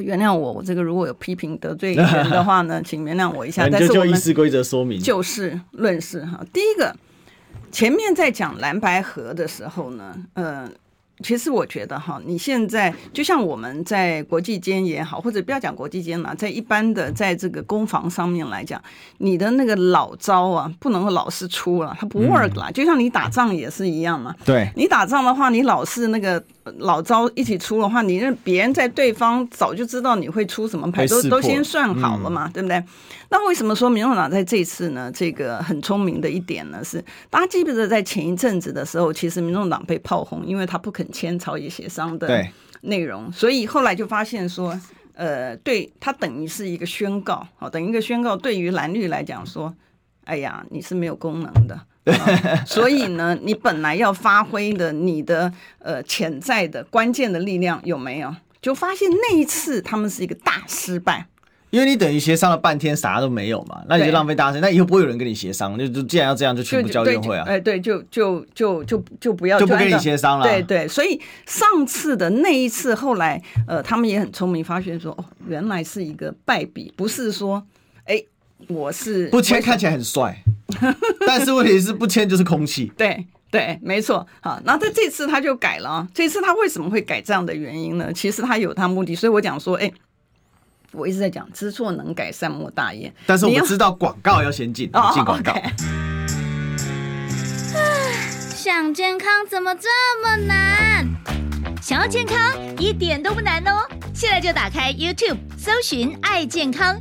[0.00, 3.68] 原谅我，我这个如果有批评得罪人的话呢， 请原谅我一下。
[3.70, 6.44] 但是我们议事规则说明，就事论事哈。
[6.52, 6.92] 第一个，
[7.70, 10.68] 前面在讲蓝白河的时候呢，呃。
[11.22, 18.82] 其实我觉得哈，你现在就像我们在国际间也好，或者不要讲国际间了，在一般的在这个攻防上面来讲，
[19.18, 22.70] 你的那个老招啊，不能够老是出了，它不 work 啦。
[22.70, 24.34] 就像你打仗也是一样嘛。
[24.44, 26.42] 对，你打仗的话，你老是那个
[26.78, 32.82] 老招一起出的话，你让别人在对方早就知道你会出什么牌，都都先算好了嘛，对不对？
[33.30, 35.10] 那为什么说民众党在这次呢？
[35.14, 42.46] 这个很聪明的一点呢，是大家记不记得在前一阵子的时候，其实民众党被炮轰，因为他不肯签朝野协商的
[42.82, 44.78] 内容，所以后来就发现说，
[45.14, 49.74] 呃，对他等于是一个宣告，好，等于一个宣告，对于蓝绿来讲说，
[50.24, 51.80] 哎呀，你是没有功能的，
[52.66, 58.34] 所以呢，你本来要发挥的你的呃潜在的关键的力量有没有？
[58.60, 61.26] 就发现那一次他们是一个大失败。
[61.70, 64.60] 因为你等于协商了半天，啥都没有嘛，那你就浪费大家时间。
[64.60, 67.44] 那以后不会有人跟你协商，就就既然要这样，就全部交院会啊。
[67.46, 70.46] 哎，对，就就就就就不要就不跟你协商了。
[70.46, 77.71] 对对，所以上次的那一次，后来呃，他们也很聪明，发现说哦，原来是一个败笔，不是说哎，
[78.68, 80.42] 我是不签看起来很帅，
[81.26, 82.92] 但是问题是不签就是空气。
[82.96, 84.26] 对对，没错。
[84.40, 88.12] 好，那他这次他就改了，这次他为什么会改这样的原因呢？
[88.12, 89.92] 其实他有他目的，所以我讲说，哎。
[90.94, 95.54] 我一直在讲知错能改善莫大焉，但是我们知道广告要先进，进广告。
[98.54, 99.88] 想健康怎么这
[100.22, 101.08] 么难？
[101.80, 102.36] 想要健康
[102.78, 103.88] 一点都不难哦！
[104.12, 107.00] 现在就打开 YouTube，搜寻“爱健康”，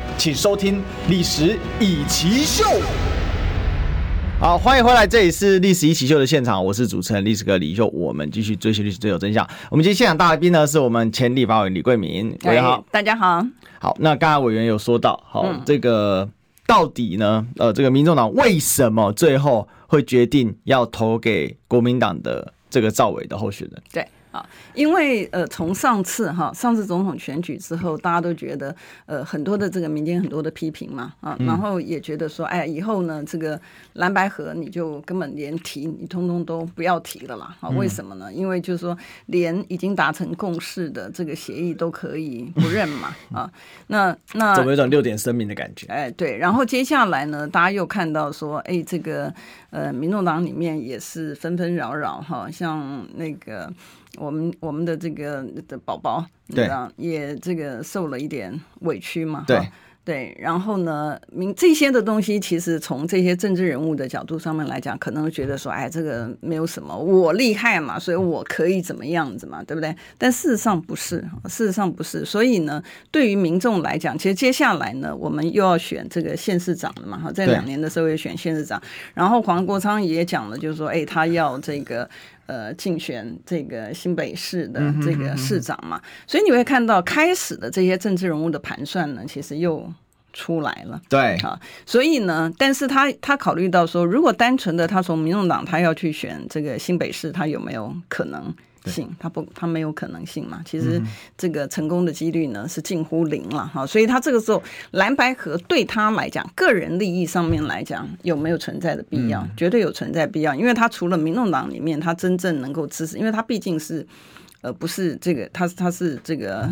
[0.21, 0.75] 请收听
[1.09, 2.79] 《历史易起 SHOW》。
[4.39, 9.43] 好，欢迎回来，这里是《历史一起 SHOW》的现场，我是主持人历史哥李秀，我们继续追寻历史，最有真相。
[9.71, 13.43] 我们今天现场大来宾呢，是我们前立法委员李贵明，大家好，大家好。
[13.79, 16.29] 好，那刚才委员有说到，好，嗯、这个
[16.67, 23.81] 到底呢，呃，这个民众党为什么最后会决定要投给国民党的这个赵伟的候选人？
[23.91, 24.07] 对。
[24.31, 33.59] 啊，因为呃，从上次哈，上次总统选举之后，大家都觉得呃，很多的这个民间很多的批评嘛，啊，然后也觉得说，哎，以后呢，这个
[33.93, 37.55] 蓝白河你就根本连提，你通通都不要提了啦。
[37.59, 38.31] 啊，为什么呢？
[38.31, 43.51] 因为就是说，连已经达成共识的这个协议都可以不认嘛， 啊，
[43.87, 45.87] 那那怎么有种六点声明的感觉？
[45.87, 49.33] 哎，对，然后接下来呢，大家又看到说，哎，这个
[49.71, 53.69] 呃，民众党里面也是纷纷扰扰哈，像那个。
[54.17, 59.59] 我们我们的这个的宝宝，对，也这个受了一点委屈嘛，对。
[60.03, 69.95] 对，然后呢，民这些的东西，其实从这些政治人物的角度上面来讲，可能会觉得说，哎，这个没有什么，我厉害嘛，所以我可以怎么样子嘛，对不对？
[70.17, 72.25] 但事实上不是，事实上不是。
[72.25, 78.81] 所以呢，对于民众来讲，其实接下来呢，我们又要选这个县市长了嘛，哈，在两年的时候也选县市长。
[79.13, 82.09] 然后黄国昌也讲了，就是说，哎，他要这个
[82.51, 89.91] 呃竞选这个新北市的这个市长嘛，所以你会看到开始的这些政治人物的盘算呢，其实又。
[90.33, 91.35] 出来了，对。
[91.39, 98.41] 啊，所以呢，但是他他考虑到说，如果单纯的他从民众党他要去选这个新北市，他有没有可能
[98.85, 99.09] 性？
[99.19, 100.61] 他不，他没有可能性嘛。
[100.65, 101.01] 其实
[101.37, 103.85] 这个成功的几率呢是近乎零了哈。
[103.85, 109.47] 所以他这个时候蓝白河对他来讲，个人利益上面来讲有没有存在的必要？
[109.55, 114.05] 绝对有存在必要，因为他除了民众党里面他真正能够支持，因为他毕竟是
[114.61, 116.69] 呃不是这个，他他是这个。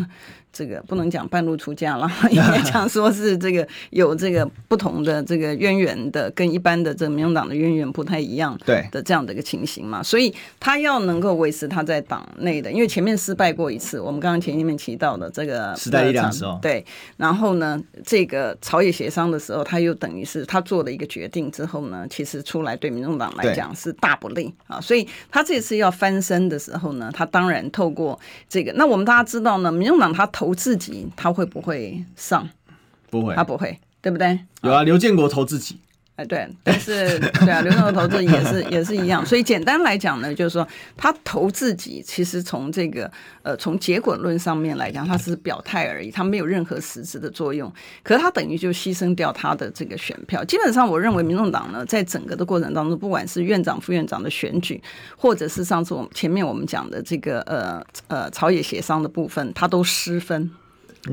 [0.52, 8.86] 这个不能讲半路出家了， 应该讲说是这个有这个不同的这个渊源的，跟一般的这个民众党的渊源不太一样，对。
[8.90, 16.84] 的这样的一个情形嘛，所以他要能够维持他在党内的，因为前面失败过一次，我们刚刚前面提到的这个时代力量的时候，对，
[17.16, 30.28] 然后呢，这个朝野协商的时候，他又等于是他做了一个决定之后呢，其实出来对民众党来讲是大不利啊，所以他这次要翻身的时候呢，他当然透过这个，那我们大家知道呢，民众党他。
[30.40, 32.48] 投自己，他会不会上？
[33.10, 34.40] 不会，他不会，对不对？
[34.62, 35.78] 有啊，刘建国投自己，
[36.24, 39.24] 对，但是对啊，刘建国投资也是也是一样。
[39.24, 43.10] 所以简单来讲呢，就是说他投自己，其实从这个
[43.42, 47.72] 呃从结果论上面来讲，他是表态而已，他没有任何实质的作用。
[48.02, 50.44] 可是他等于就牺牲掉他的这个选票。
[50.44, 54.82] 基本上，我认为民众党呢，在整个的过程当中，不管是院长、副院长的选举，
[55.16, 60.50] 或者是上次我们前面我们讲的这个呃呃朝野协商的部分，他都失分。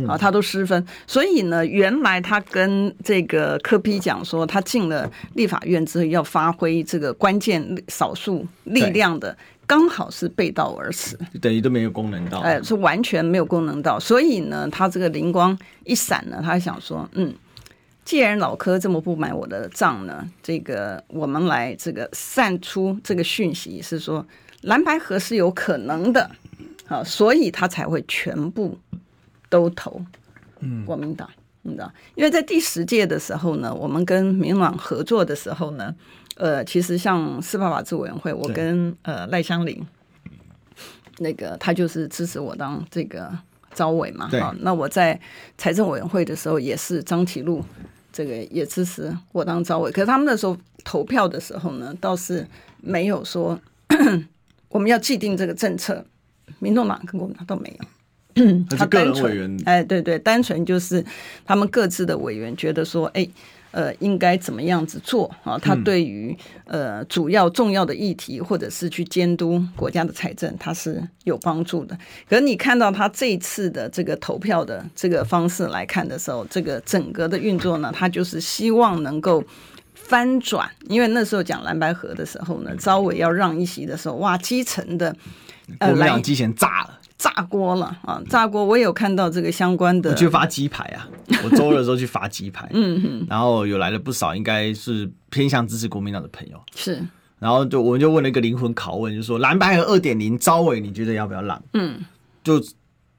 [0.05, 17.33] 啊，他都失分，所以呢，原来他跟这个柯批讲说，他进了立法院之后要发挥这个关键少数力量的，刚好是背道而驰，等于都没有功能到，哎，是完全没有功能到，所以呢，他这个灵光一闪呢，他想说，嗯，
[18.03, 24.25] 既然老柯这么不买我的账呢，这个我们来这个散出这个讯息，是说
[24.63, 26.29] 蓝白合是有可能的，
[26.89, 28.77] 啊，所以他才会全部。
[29.49, 30.01] 都投，
[30.59, 31.29] 嗯，国民党，
[31.61, 35.93] 你知道，因为在第十届的时候呢，我们跟民进党合作的时候呢，
[36.35, 39.85] 呃，其实像司法法制委员会，我跟呃赖香林，
[41.19, 43.31] 那个他就是支持我当这个
[43.73, 45.19] 招委嘛，啊，那我在
[45.57, 47.63] 财政委员会的时候也是张启禄，
[48.11, 52.47] 这个也支持我当招委，可是他们那时候投票的时候呢，倒是
[52.81, 53.59] 没有说
[54.69, 56.05] 我们要既定这个政策，
[56.59, 57.85] 民众党跟国民党都没有。
[58.69, 61.03] 他单纯哎，对对，单纯就是
[61.45, 63.27] 他们各自的委员觉得说，哎，
[63.71, 65.57] 呃，应该怎么样子做啊？
[65.57, 71.97] 他对于呃主要重要的议题，或者是去监督国家的财政，他是有帮助的。
[72.29, 79.43] 可是你看到他这一次的这个投票的这个方式来看的时候，这个整个的运作呢，他就是希望能够
[79.93, 80.67] 翻转。
[80.87, 85.15] 因为那时候讲蓝白河的时候呢，招委要让一席的时候，哇，基层的
[85.77, 86.96] 国民党机器炸了。
[87.17, 88.21] 炸锅了啊！
[88.29, 90.11] 炸锅，我也有看到这个相关的。
[90.11, 91.09] 我去发鸡排啊！
[91.43, 96.61] 我周日的时候去发鸡排，嗯哼，然后有来了不少，应该是偏向支持国民党的朋友。
[96.75, 97.03] 是，
[97.39, 101.61] 然后就我们就问了一个灵魂拷问，就说蓝白和二点零招委，你觉得要不要让？
[101.73, 101.99] 嗯，
[102.43, 102.63] 就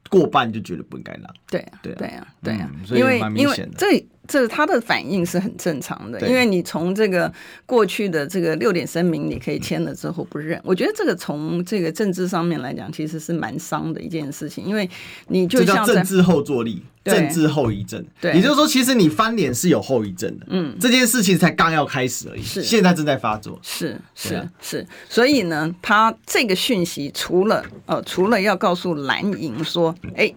[0.09, 1.23] 过半就觉得不应该让。
[1.49, 3.75] 对对对啊，对啊，所以蛮明显的。
[3.77, 4.07] 这。
[4.29, 7.33] 这他的反应是很正常的，因为你从这个
[7.65, 14.87] 过去的这个六点声明，你可以签了之后不认，我觉得这个从这个政治上面来讲，其实是蛮伤的一件事情，因为
[15.29, 22.61] 你就像政治后坐力，政治后遗症，对，也就是说，其实你翻脸是有后遗症的，嗯，这件事情才刚要开始而已，是。
[22.61, 30.31] 现在正在发作，是是是，所以呢，他这个讯息除了呃，除了要告诉蓝营说，哎。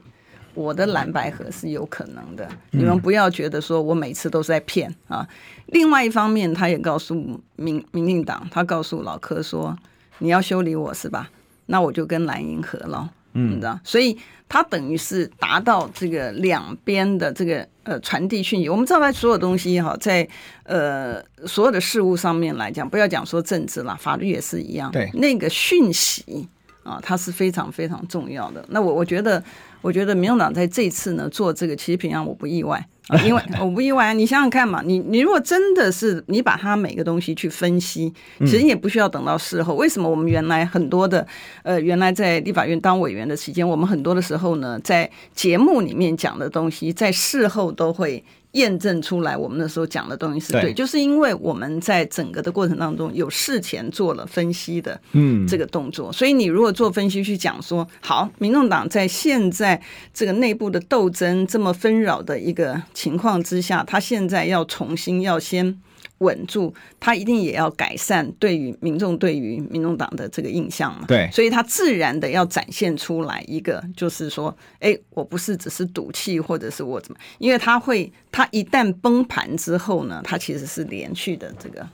[0.55, 5.27] 我的蓝白合是有可能的，你们不要觉得说我每次都是在骗啊。
[5.67, 7.15] 另外一方面，他也告诉
[7.57, 9.75] 民民进党，他告诉老柯说，
[10.19, 11.31] 你要修理我是吧？
[11.67, 18.69] 那我就跟蓝营合了，嗯，你知道，所以他等于是达到这个两边的这个呃传递讯息。
[18.69, 20.29] 我们知道，在所有东西哈，在
[20.65, 26.47] 呃所有的事物上面来讲，不要讲说政治了，法律也是一样，对那个讯息
[26.83, 28.63] 啊，它是非常非常重要的。
[28.69, 29.43] 那我我觉得。
[29.83, 32.83] 我觉得民众党在这次呢做这个，其实平常我不意外，
[33.27, 34.15] 因为 我不意外。
[34.15, 39.75] 你想想看嘛，你你如果真的是你把它每个东西去分析，其实也不需要等到事后。
[39.75, 41.27] 为什么我们原来很多的
[41.65, 59.81] 呃，原来在立法院当委员的期间，我们很多的时候呢，在节目里面讲的东西，在事后都会验证出来我们那时候讲的东西是对，对，就是因为我们在整个的过程当中有事前做了分析的，嗯，这个动作，嗯，所以你如果做分析去讲说，好，民众党在现在
[60.15, 65.81] 这个内部的斗争这么纷扰的一个情况之下，他现在要重新要先。
[66.23, 71.05] 稳住，他一定也要改善对于民众对于民众党的这个印象嘛？
[71.07, 77.19] 对，所以他自然的要展现出来一个，就是说，哎，我不是只是赌气，或者是我怎么？
[77.39, 81.87] 因为他会，他一旦崩盘之后呢，他其实是连续的这个。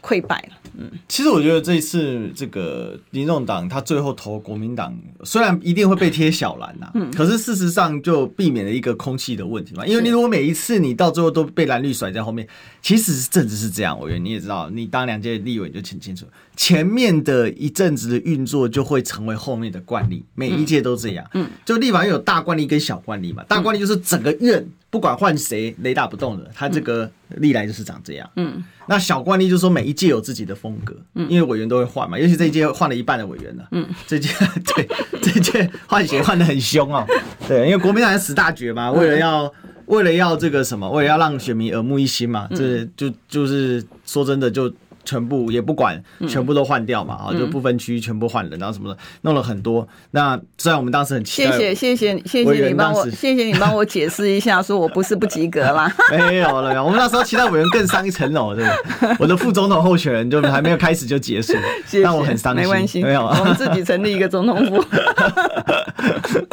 [0.00, 9.86] 溃败了，嗯，其实我觉得这一次这个民众党他最后投国民党，虽然一定会被贴小蓝呐，嗯，可是事实上就避免了一个空气的问题嘛。
[9.86, 12.46] 因为你如果每一次你到最后都被蓝绿甩在后面，
[12.80, 16.26] 其实政治是这样，我觉得你也知道，你当两届立委你就很清楚，
[16.56, 24.66] 前面的一阵子的运作就会成为后面的惯例，每一届都这样，嗯，就立法院有大惯例跟小惯例嘛，大惯例就是整个院。
[24.90, 28.30] 不管换谁，雷打不动的，他这个历来就是长这样。
[28.36, 33.68] 嗯，那小惯例就是说，每一届有自己的风格，嗯，因为委员都会换嘛，尤其这一届换了一半的委员了。
[33.72, 34.28] 嗯，这届
[34.74, 34.88] 对
[35.20, 37.06] 这届换血换的很凶哦。
[37.46, 39.52] 对，因为国民党是死大绝嘛，为了要
[39.86, 44.72] 为了要这个什么，为了要让选民耳目一新嘛，这就就是说真的就。
[45.08, 45.98] 全部也不管，
[46.28, 49.88] 全部都换掉嘛，啊、嗯，就不分区全部换人，然后什么的，弄了很多。
[50.10, 55.90] 那虽然我们当时很期待，谢谢谢谢谢谢你帮我，谢谢你帮我解释一下，说我不是不及格啦。
[56.12, 58.70] 没有了，我们那时候期待委员更上一层楼，对不
[59.06, 59.16] 对？
[59.18, 61.54] 我的副总统候选人就还没有开始就结束，
[62.02, 62.62] 让我很伤心。
[62.62, 64.84] 没关系，没有，我们自己成立一个总统府，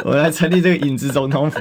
[0.02, 1.60] 我来成立这个影子总统府，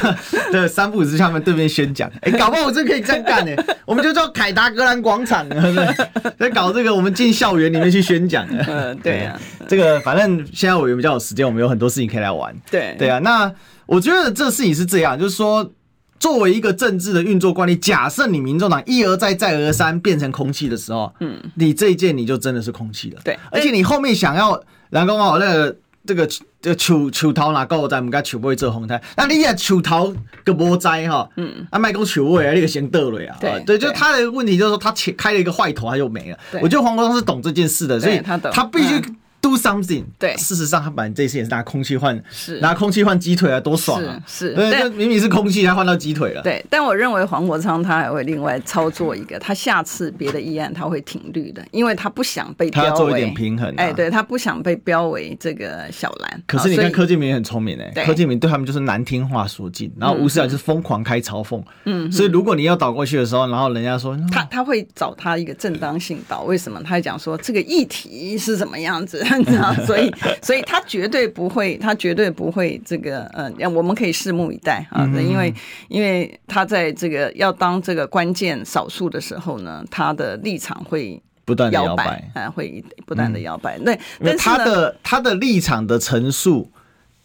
[0.52, 3.50] 对，三不五时他们对面宣讲，哎、欸，搞不好我真可以这样干呢，
[3.86, 6.32] 我们就叫凯达格兰广场，对不对？
[6.38, 8.46] 在搞这个，我们进校园里面去宣讲。
[8.66, 12.54] 嗯，对呀、啊，这个反正现在我也比较有时间，我们有很多事情可以来玩。
[12.70, 13.18] 对，对啊。
[13.20, 13.52] 那
[13.86, 15.70] 我觉得这事情是这样，就是说，
[16.18, 23.20] 作为一个政治的运作惯例，假设你民众党一而再、再而三变成空气的时候，嗯，你这一届你就真的是空气了。
[23.24, 24.60] 对，而且你后面想要
[24.90, 25.76] 蓝光好，那个
[26.06, 26.26] 这个
[26.60, 33.36] 这个树树头哪够在，我们该树尾做红台，那你也树头个无在哈，嗯，啊，卖讲树尾啊，那个先得了呀。
[33.40, 36.38] 对，对，就他的问题就是说，他开开了一个坏头，他就没了。
[36.60, 39.02] 我觉得黄国昌是懂这件事的，所以他他必须。
[39.44, 44.18] Do something，对，事实上他本来这次也是拿空气换，是拿空气换鸡腿啊，多爽啊！
[44.26, 46.40] 是，对，就明明是空气，他换到鸡腿了。
[46.40, 53.74] 对，但我认为黄国昌他还会另外操作一个，他下次别的议案他会挺绿的，因为他不想被标为，他要做一点平衡、啊。
[53.76, 56.42] 哎，对他不想被标为这个小蓝。
[56.46, 61.62] 可是你看柯建明也很聪明哎、欸，柯建明对他们就是难听话说尽，然后吴思雅就是疯狂开嘲讽。
[61.84, 66.82] 嗯，所以如果你要倒过去的时候，然后人家说他他会找他一个正当性倒，为什么？
[66.82, 69.72] 他会讲说这个议题是什么样子，你知道？
[69.86, 70.12] 所以。
[70.42, 75.52] 所以他绝对不会，他绝对不会这个，呃，我们可以拭目以待啊，因为
[75.88, 83.78] 因为他在这个要当这个关键少数的时候呢，他的立场会不断的摇摆，啊，会不断的摇摆。
[83.78, 86.70] 那，但他的他的立场的陈述。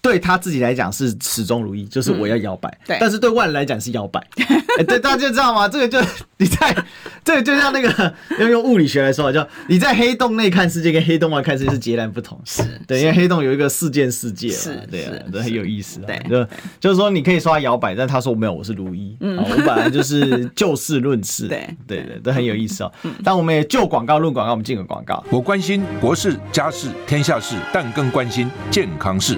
[0.02, 2.80] 对他自己来讲是始终如一，就是我要摇摆、嗯。
[2.88, 4.20] 对，但是对外人来讲是摇摆。
[4.78, 5.68] 欸、 对，大家就知道吗？
[5.68, 6.00] 这个就
[6.38, 6.74] 你在
[7.26, 12.39] 这个就像那个要用物理学来说，就你在黑洞内看世界跟黑洞外看世界是截然不同。
[12.45, 16.00] 是对，因为黑洞有一个事件世界，是对啊，这很有意思。
[16.08, 16.47] 对，就
[16.80, 19.18] 就是说你可以说他摇摆，但他说没有，我是如一。
[19.20, 21.47] 嗯，我本来就是 就事论事。
[21.47, 22.91] 对对对，都很有意思哦。
[23.24, 25.22] 但我们也就广告论广告，我们进个广告。
[25.30, 29.38] 我关心国事、家事、天下事，但更关心健康事。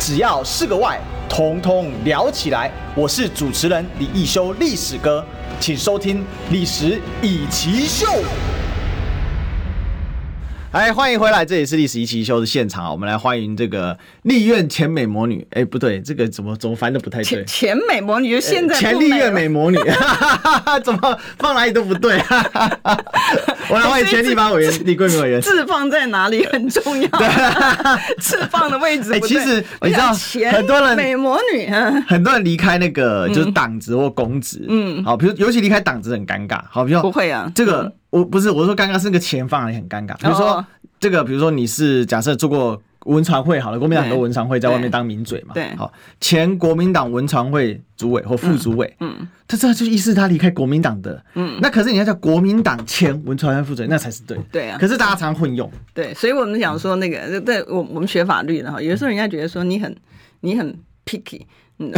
[0.00, 0.98] 只要是个“外”，
[1.28, 2.72] 统统聊起来。
[2.96, 5.22] 我是主持人李易修，历史哥，
[5.60, 6.20] 请收听
[6.50, 8.06] 《历史以奇秀》。
[10.72, 11.44] 哎，欢迎回来！
[11.44, 15.44] 这里是历史一起一修的现场啊，我们来欢迎这个立院前美魔女。
[15.50, 17.24] 哎，不对，这个怎么怎么翻的不太对。
[17.24, 19.76] 前前美魔女就现在前立院美魔女，
[20.84, 22.22] 怎么放哪里都不对。
[23.68, 25.40] 我来欢迎前立法委员李贵明委员。
[25.42, 27.08] 字放在哪里很重要。
[28.20, 29.12] 字 放的位置。
[29.12, 30.14] 哎，其实你知道，
[30.52, 31.68] 很多人美魔女，
[32.06, 36.60] 很多人离开那个就是党职或公职，嗯，好，比如尤其离开党职很尴尬。
[36.70, 37.92] 好，比如不会啊，这个。
[38.10, 40.16] 我不是，我说刚刚是那个钱放也很尴尬。
[40.18, 40.64] 比如说
[40.98, 45.54] 这个，比如说你是假设做过文传会好了，国民党很多文传会在外面当名嘴嘛。
[45.54, 45.90] 对，好，
[46.20, 54.76] 前国民党文传会主委或副主委，嗯，他这就意思他离开国民党的，嗯，那可是你要叫国民党前文传会副主委，那才是对，对啊。
[54.78, 59.96] 可是大家常常混用，对，所以我们想说那个，对我我们学法律的哈，有的时候人家觉得说你很
[60.40, 61.42] 你很 picky。
[61.82, 61.90] 嗯，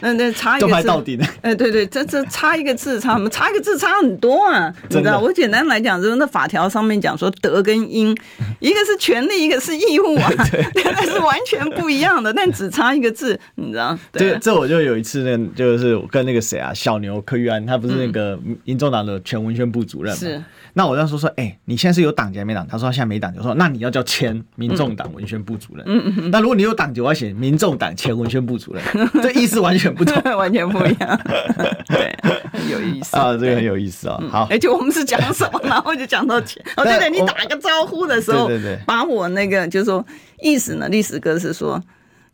[0.00, 1.24] 那那差一个字，到底呢？
[1.42, 3.30] 哎，对对，这这差一个字差什么？
[3.30, 4.74] 差一个字差很多啊！
[4.90, 8.10] 你知道，我简单来讲，就是那法条上面讲说德跟英，
[8.58, 10.28] 一个是权利，一个是义务啊，
[10.74, 13.96] 那是完全不一样的，但只差一个字，你知道？
[14.10, 20.18] 对，这我就有一次，那就是我跟那个谁啊，小牛柯玉安，他不是那个民众党的全文宣部主任嘛？
[20.18, 20.42] 是。
[20.78, 22.64] 那我那时候说，哎、欸，你现在是有党籍还没党？
[22.68, 23.38] 他说他现在没党籍。
[23.40, 25.84] 我说那你要叫前民众党文宣部主任。
[25.88, 26.30] 嗯嗯。
[26.30, 28.84] 那如果你有党籍，我要写民众党前文宣部主任，
[29.20, 31.20] 这意思完全不同， 完全不一样。
[31.88, 32.16] 对，
[32.52, 34.22] 很有意思啊，这个很有意思啊。
[34.30, 36.64] 好，而且我们是讲什么，然后就讲到前。
[36.76, 40.06] 哦，对对，你打个招呼的时候，对对对，把我那个就是说
[40.40, 41.82] 意思呢，历史哥是说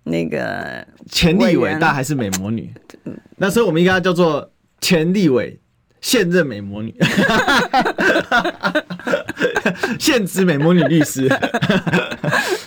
[0.03, 2.71] 那个前立委，但还是美魔女。
[3.39, 4.51] 那所以我们应该叫做
[4.83, 5.59] 前立委。
[6.05, 6.95] 现任美魔女，
[9.99, 11.27] 现职美魔女律师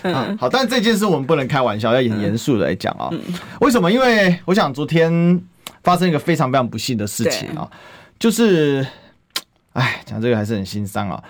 [0.01, 3.11] 啊，好，但这件事我们不能开玩笑，要很严肃的来讲啊。
[3.61, 3.91] 为什么？
[3.91, 5.39] 因为我想昨天
[5.83, 7.69] 发生一个非常非常不幸的事情啊，
[8.17, 8.83] 就是，
[9.73, 11.23] 哎，讲这个还是很心伤啊。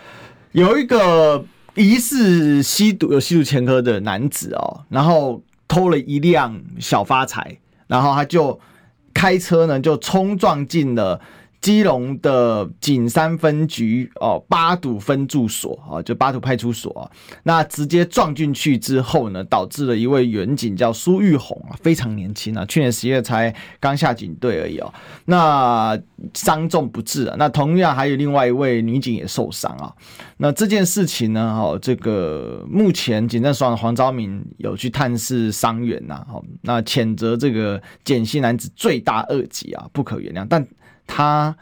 [0.53, 1.43] 有一个
[1.75, 8.57] 疑似吸毒、有吸毒前科的男子哦，然后偷了一辆小发财，然后他就
[9.13, 11.19] 开车呢，就冲撞进了。
[11.67, 17.11] 基隆的景山分局哦，八堵分驻所啊，就八堵派出所，
[17.43, 24.93] 那直接撞进去之后呢，导致了一位员警叫苏玉红啊，非常年轻啊，去年十月才刚下警队而已哦，
[25.25, 25.99] 那
[26.33, 27.35] 伤重不治啊。
[27.37, 29.93] 那同样还有另外一位女警也受伤啊。
[30.37, 40.65] 那这件事情呢，哦，这个目前警政署黄昭明有去探视伤员呐，哦，那谴责这个简姓男子罪大恶极啊，不可原谅，但。
[41.07, 41.55] 他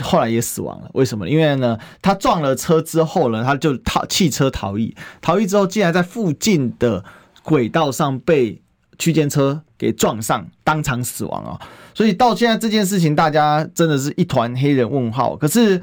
[0.00, 1.26] 后来也死亡了，为什么？
[1.28, 7.02] 因为呢，他撞了车之后呢，他就逃弃车逃逸，逃逸之后竟然在附近的
[7.42, 8.60] 轨道上被
[8.98, 11.58] 区间车给撞上，当场死亡啊！
[11.94, 15.34] 所以到现在这件事情，大家真的是一团黑人问号。
[15.36, 15.80] 可是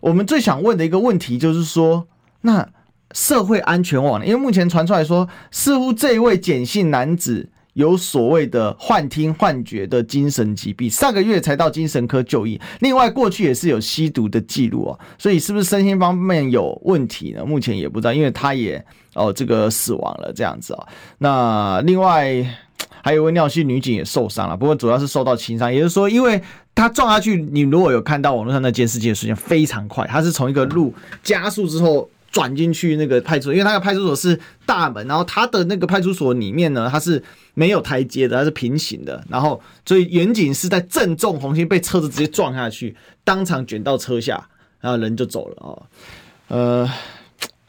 [0.00, 2.06] 我们最想问的一个问题就是说，
[2.42, 2.68] 那
[3.12, 4.26] 社会安全网呢？
[4.26, 7.50] 因为目前传出来说，似乎这一位简姓男子。
[7.78, 12.60] 有所谓的幻听幻觉的精神疾病，上个月才到精神科就医。
[12.80, 17.46] 另外，过去也是有吸毒的记录哦，所以是不是身心方面有问题呢？
[17.46, 20.88] 目前也不知道，因为他也哦这个死亡了这样子哦。
[21.18, 22.44] 那另外
[23.00, 26.42] 还有位尿系女警也受伤了，不过主要是受到轻伤，也就是说，因为
[26.74, 32.10] 他撞下去，你如果有看到网络上那监视器的时间非常快，他是从一个路加速之后。
[32.30, 37.22] 转进去那个派出所，因为那个派出所是大门，然后他的那个派出所里面呢，它是
[37.54, 44.48] 没有台阶的，它是平行的，然后所以远景是在正中红心，被车子直接撞下去，当场卷到车下，
[44.80, 45.82] 然后人就走了哦，
[46.48, 46.90] 呃。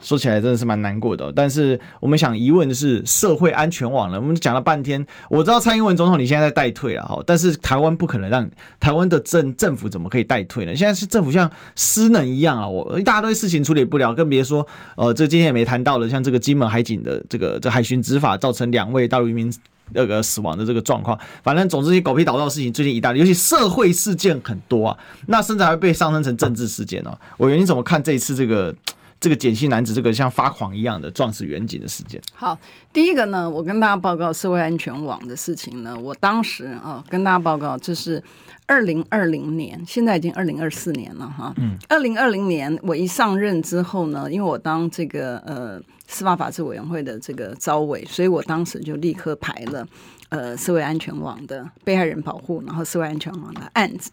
[0.01, 4.19] 说起来真的是蛮难过的，但是我们想疑问的是社会安全网了。
[4.19, 10.73] 我们讲了半天，我知道蔡英文总统你现在在代退了哈，但是台湾不可能让台湾的政政府怎么可以代退呢？
[10.75, 19.53] 现在是政府像失能一样啊，我一大堆事情处理不了，更别说呃，这今天也没谈到了，像这个金门海警的这个这海巡执法造成两位大陆渔民
[19.91, 24.97] 那个死亡的这个状况，反正总之这些狗屁倒灶的事情最近一大堆，尤其社会事件很多啊，
[25.27, 27.17] 那甚至还会被上升成政治事件哦。
[27.39, 28.73] 委员你怎么看这一次这个？
[29.19, 32.21] 这个简姓男子这个像发狂一样的撞死员警的事件。
[32.33, 32.57] 好，
[32.93, 38.23] 第一个呢，我跟大家报告社会安全网的事情呢，我当时啊跟大家报告，就是
[38.65, 41.53] 二零二零年，现在已经二零二四年了哈。
[41.57, 41.77] 嗯。
[41.89, 49.85] 二零二零年我一上任之后呢，因为我当这个呃司法法制委员会的这个招委，所以我当时就立刻排了
[50.29, 54.11] 呃社会安全网的被害人保护，然后社会安全网的案子。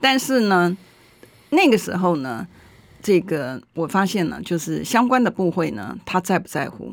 [0.00, 0.76] 但是呢，
[1.50, 2.46] 那个时候呢。
[3.06, 6.92] 这个我发现呢，就是相关的部会呢，他在不在乎？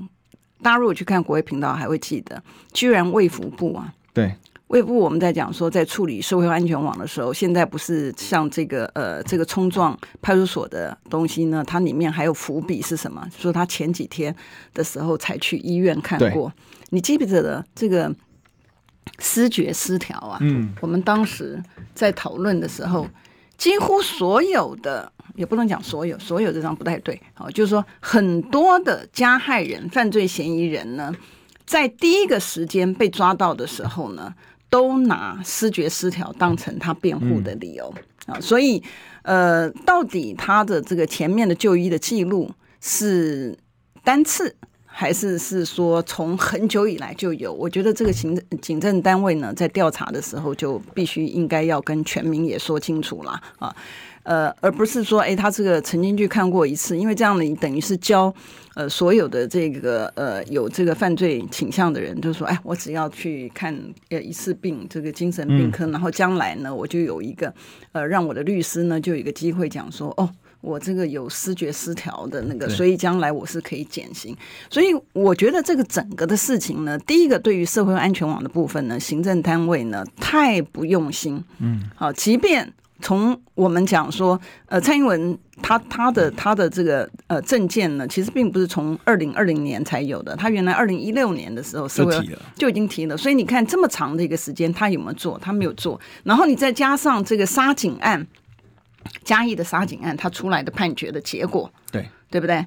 [0.62, 2.40] 大家如果去看国会频道，还会记得，
[2.72, 4.36] 居然卫福部啊，对，
[4.68, 13.28] 卫部我们在讲说，在处理社会安全网的时候，现在不是像这个呃这个冲撞派出所的东西呢，它里面还有伏笔是什么？
[13.36, 14.36] 说他前几天
[14.72, 16.54] 的时候才去医院看过，
[16.92, 18.16] 你记不记得这个
[19.18, 20.38] 思觉失调啊？
[20.42, 21.60] 嗯，我们当时
[21.96, 23.08] 在讨论的时候，
[23.58, 25.12] 几乎所有的。
[25.36, 27.20] 也不能讲所有，所有这张不太对。
[27.34, 31.12] 好，就是说很多的加害人、犯罪嫌疑人呢，
[31.66, 34.32] 在第一个时间被抓到的时候呢，
[34.70, 37.92] 都拿失觉失调当成他辩护的理由
[38.28, 38.40] 啊。
[38.40, 38.84] 所以，
[39.24, 43.58] 呃，到底他的这个前面的就医的记录是
[44.04, 44.56] 单次
[44.96, 47.52] 还是是说从很久以来就有？
[47.52, 53.76] 我觉得这个行政警政单位呢，在调查的时候就必须应该要跟全民也说清楚了啊。
[54.22, 58.34] 呃，而不是说，哎，他这个曾经去看过一次，因为这样你等于是教
[58.74, 63.78] 呃所有的这个呃有这个犯罪倾向的人，就是说，哎，我只要去看
[64.10, 67.54] 呃一次病，这个精神病科，嗯、然后将来呢，我就有一个
[67.92, 70.30] 呃让我的律师呢就有一个机会讲说，哦，
[70.64, 74.36] 我这个有思觉失调的那个，所以将来我是可以减刑。
[74.70, 81.44] 所以我觉得这个整个的事情呢，第一个对于社会安全网的部分呢，行政单位呢太不用心。
[81.60, 82.74] 嗯，好，即便。
[83.02, 95.38] 从我们讲说，呃，蔡英文他他的他的这个呃证件呢，其实并不是从二零二零年才有的，他原来二零一六年的时候社会就，就已经提了，所以你看这么长的一个时间，他有没有做？
[95.40, 96.00] 他没有做。
[96.24, 98.26] 然后你再加上这个沙井案，
[99.24, 102.66] 嘉义的杀警案，他出来的判决的结果，对对不对？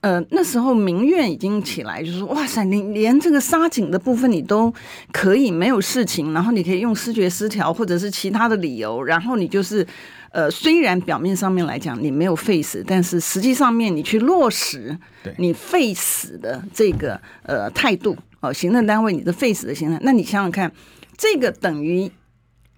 [0.00, 4.72] 呃，那时候民怨已经起来，就是说，哇塞，你连这个杀警的部分你都
[5.12, 9.86] 可以没有事情，然后你可以用视觉失调或者是其他的理由，然后你就是，
[10.30, 14.96] 呃，虽然表面上面来讲你没有废死，但是实际上面你去落实
[15.36, 20.70] 你废死的这个呃态度，哦，行政单位你的废死的行政，那你想想看，
[21.16, 22.10] 这个等于。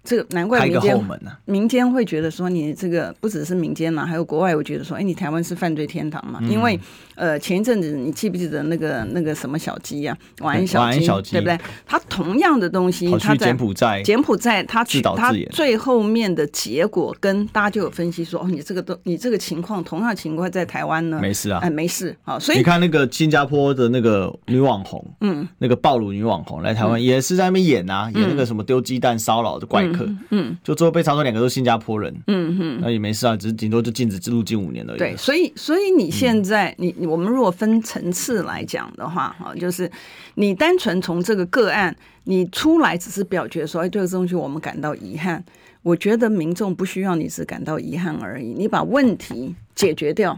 [0.07, 1.05] 这个难怪民间
[1.43, 6.39] 民间会觉得说，你这个不只是民间嘛，还有国外会觉得说，哎，你台湾是犯罪天堂嘛？
[6.49, 6.79] 因为
[7.15, 10.89] 呃，前一阵子你记不记得那个那个什么小鸡呀，晚安小
[11.21, 11.59] 鸡，对不对？
[11.85, 22.39] 他同样的东西，他在柬埔寨，柬埔寨他去他最后面的结果跟大家就有分析说，哦，你这个都你这个 情况，同样的情况在台湾呢，没事啊，哎，没事啊。
[22.39, 29.85] 所以你看那个新加坡的那个女网红，嗯，那个暴露女网红来台湾也是在那边演啊，演那个什么丢鸡蛋骚扰的怪。
[30.29, 34.97] 嗯，就最后被查出两个都是新加坡人，嗯哼，那也没事啊，只是顶多就禁止入境五年而已。
[34.97, 39.89] 对，所以所以你现在、嗯、你我们如果分层次来讲的话，哈，就是
[40.35, 41.95] 你单纯从这个个案，
[42.25, 45.43] 你出来只是表决说，哎，这个东西我们感到遗憾。
[45.83, 50.37] 我觉得民众不需要你只感到遗憾而已，你把问题解决掉。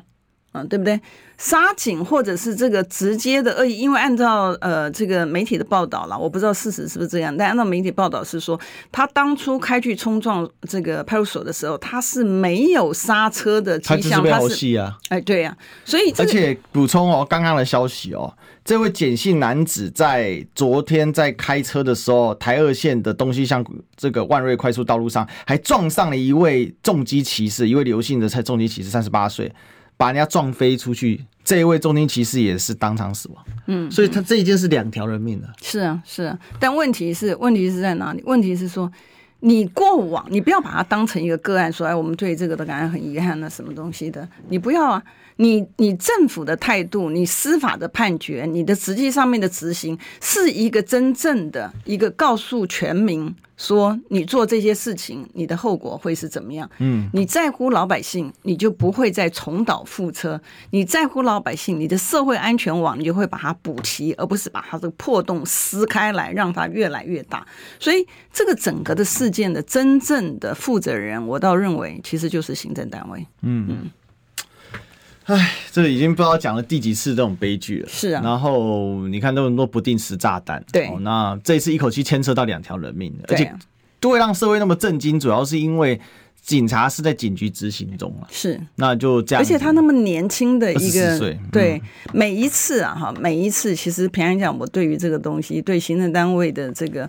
[0.52, 1.00] 嗯，对不对？
[1.38, 8.60] 杀警或者是这个直接的恶意，因为按照呃这个媒体的报道啦，我不知道事实是不是这样，但按照媒体报道是说，
[8.92, 18.34] 他当初开去冲撞这个派出所的时候，他是没有刹车的迹象，他是啊，哎，对呀、啊，所以、这个、而且补充哦，刚刚的消息哦，
[18.66, 23.64] 这位简姓男子在昨天在开车的时候，台二线的东西向
[23.96, 29.50] 这个万瑞快速道路上，还撞上了一位重机骑士，一位刘姓的重机骑士，三十八岁。
[30.00, 33.46] 把人家撞飞出去，这一位中间骑士也是当场死亡。
[33.68, 35.50] 嗯，所以他这一件是两条人命的。
[35.62, 36.40] 是啊，是啊。
[36.58, 38.24] 但问题是，问题是在哪里？
[38.26, 38.90] 问题是说，
[39.42, 45.04] 你过往你不要把它当成一个个案，说哎，我们对这个的感觉很遗憾，啊什么东西的，你不要啊。
[45.42, 56.70] 你你政府的态度，你司法的判决，你的实际上面的执行，是一个真正的一个告诉全民说，你做这些事情，你的后果会是怎么样？
[56.80, 60.38] 嗯，你在乎老百姓，你就不会再重蹈覆辙；
[60.72, 67.48] 你在乎老百姓，你的社会安全网，你就会把它补齐，而不是把它这个破洞撕开来，让它越来越大。
[67.80, 73.26] 所以，这个整个的事件的真正的负责人，我倒认为其实就是行政单位。
[73.44, 73.92] 嗯嗯。
[75.36, 77.90] 唉，这个已经不知道讲了第几次这种悲剧了。
[77.90, 83.54] 是啊，然后你看那么多不定时炸弹，对、哦，那这一次一口气牵扯到两条人命，而且
[84.00, 86.00] 都会让社会那么震惊，主要是因为。
[86.42, 89.42] 警察是在警局执行中了，是，那就这样。
[89.42, 97.08] 而且他那么年轻的一个，岁对，嗯、每一次啊，哈，每一次，其实平安讲，我对于这个东西，对行政单位的这个，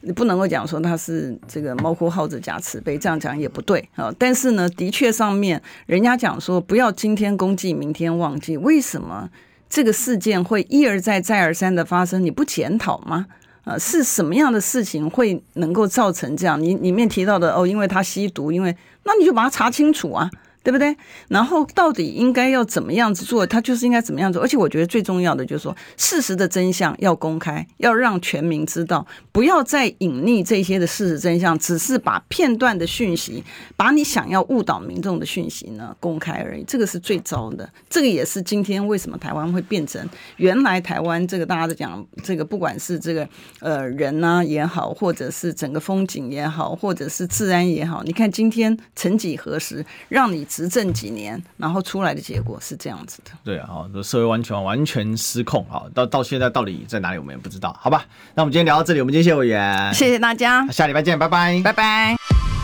[0.00, 4.10] 你不能够讲说他是这个猫哭耗子假慈悲，这样讲也不对啊。
[4.18, 8.56] 但是呢，的确上面人家讲说，不要今天公祭，明天忘记。
[8.56, 9.28] 为什么
[9.68, 12.24] 这个事件会一而再、再而三的发生？
[12.24, 13.26] 你不检讨吗？
[13.68, 16.58] 呃，是什么样的事情会能够造成这样？
[16.58, 20.30] 你里面提到的哦，因为他吸毒，因为那你就把它查清楚啊。
[20.68, 20.94] 对不对？
[21.28, 23.46] 然后到底应该要怎么样子做？
[23.46, 24.42] 他就是应该怎么样做？
[24.42, 33.42] 而且我觉得最重要的就是说，事实的真相要公开，要让全民知道，不要再隐匿这些的事实真相，只是把片段的讯息，
[33.76, 36.62] 把你想要误导民众的讯息呢公开而已。
[36.64, 37.66] 这个是最糟的。
[37.88, 40.06] 这个也是今天为什么台湾会变成
[40.36, 43.26] 原来台湾这个大家都讲这个，不管是这个
[43.60, 50.46] 呃人呢、也好，或者是整个风景也好，或者是治安也好，你看今天曾几何时让你。
[50.58, 53.30] 执政几年，然后出来的结果是这样子的。
[53.44, 55.86] 对啊，这社会完全完全失控啊！
[55.94, 57.72] 到到现在到底在哪里，我们也不知道。
[57.80, 58.04] 好吧，
[58.34, 62.57] 那我们今天聊到这里，我们今天谢谢委员，谢谢大家，下礼拜见，拜拜，拜拜。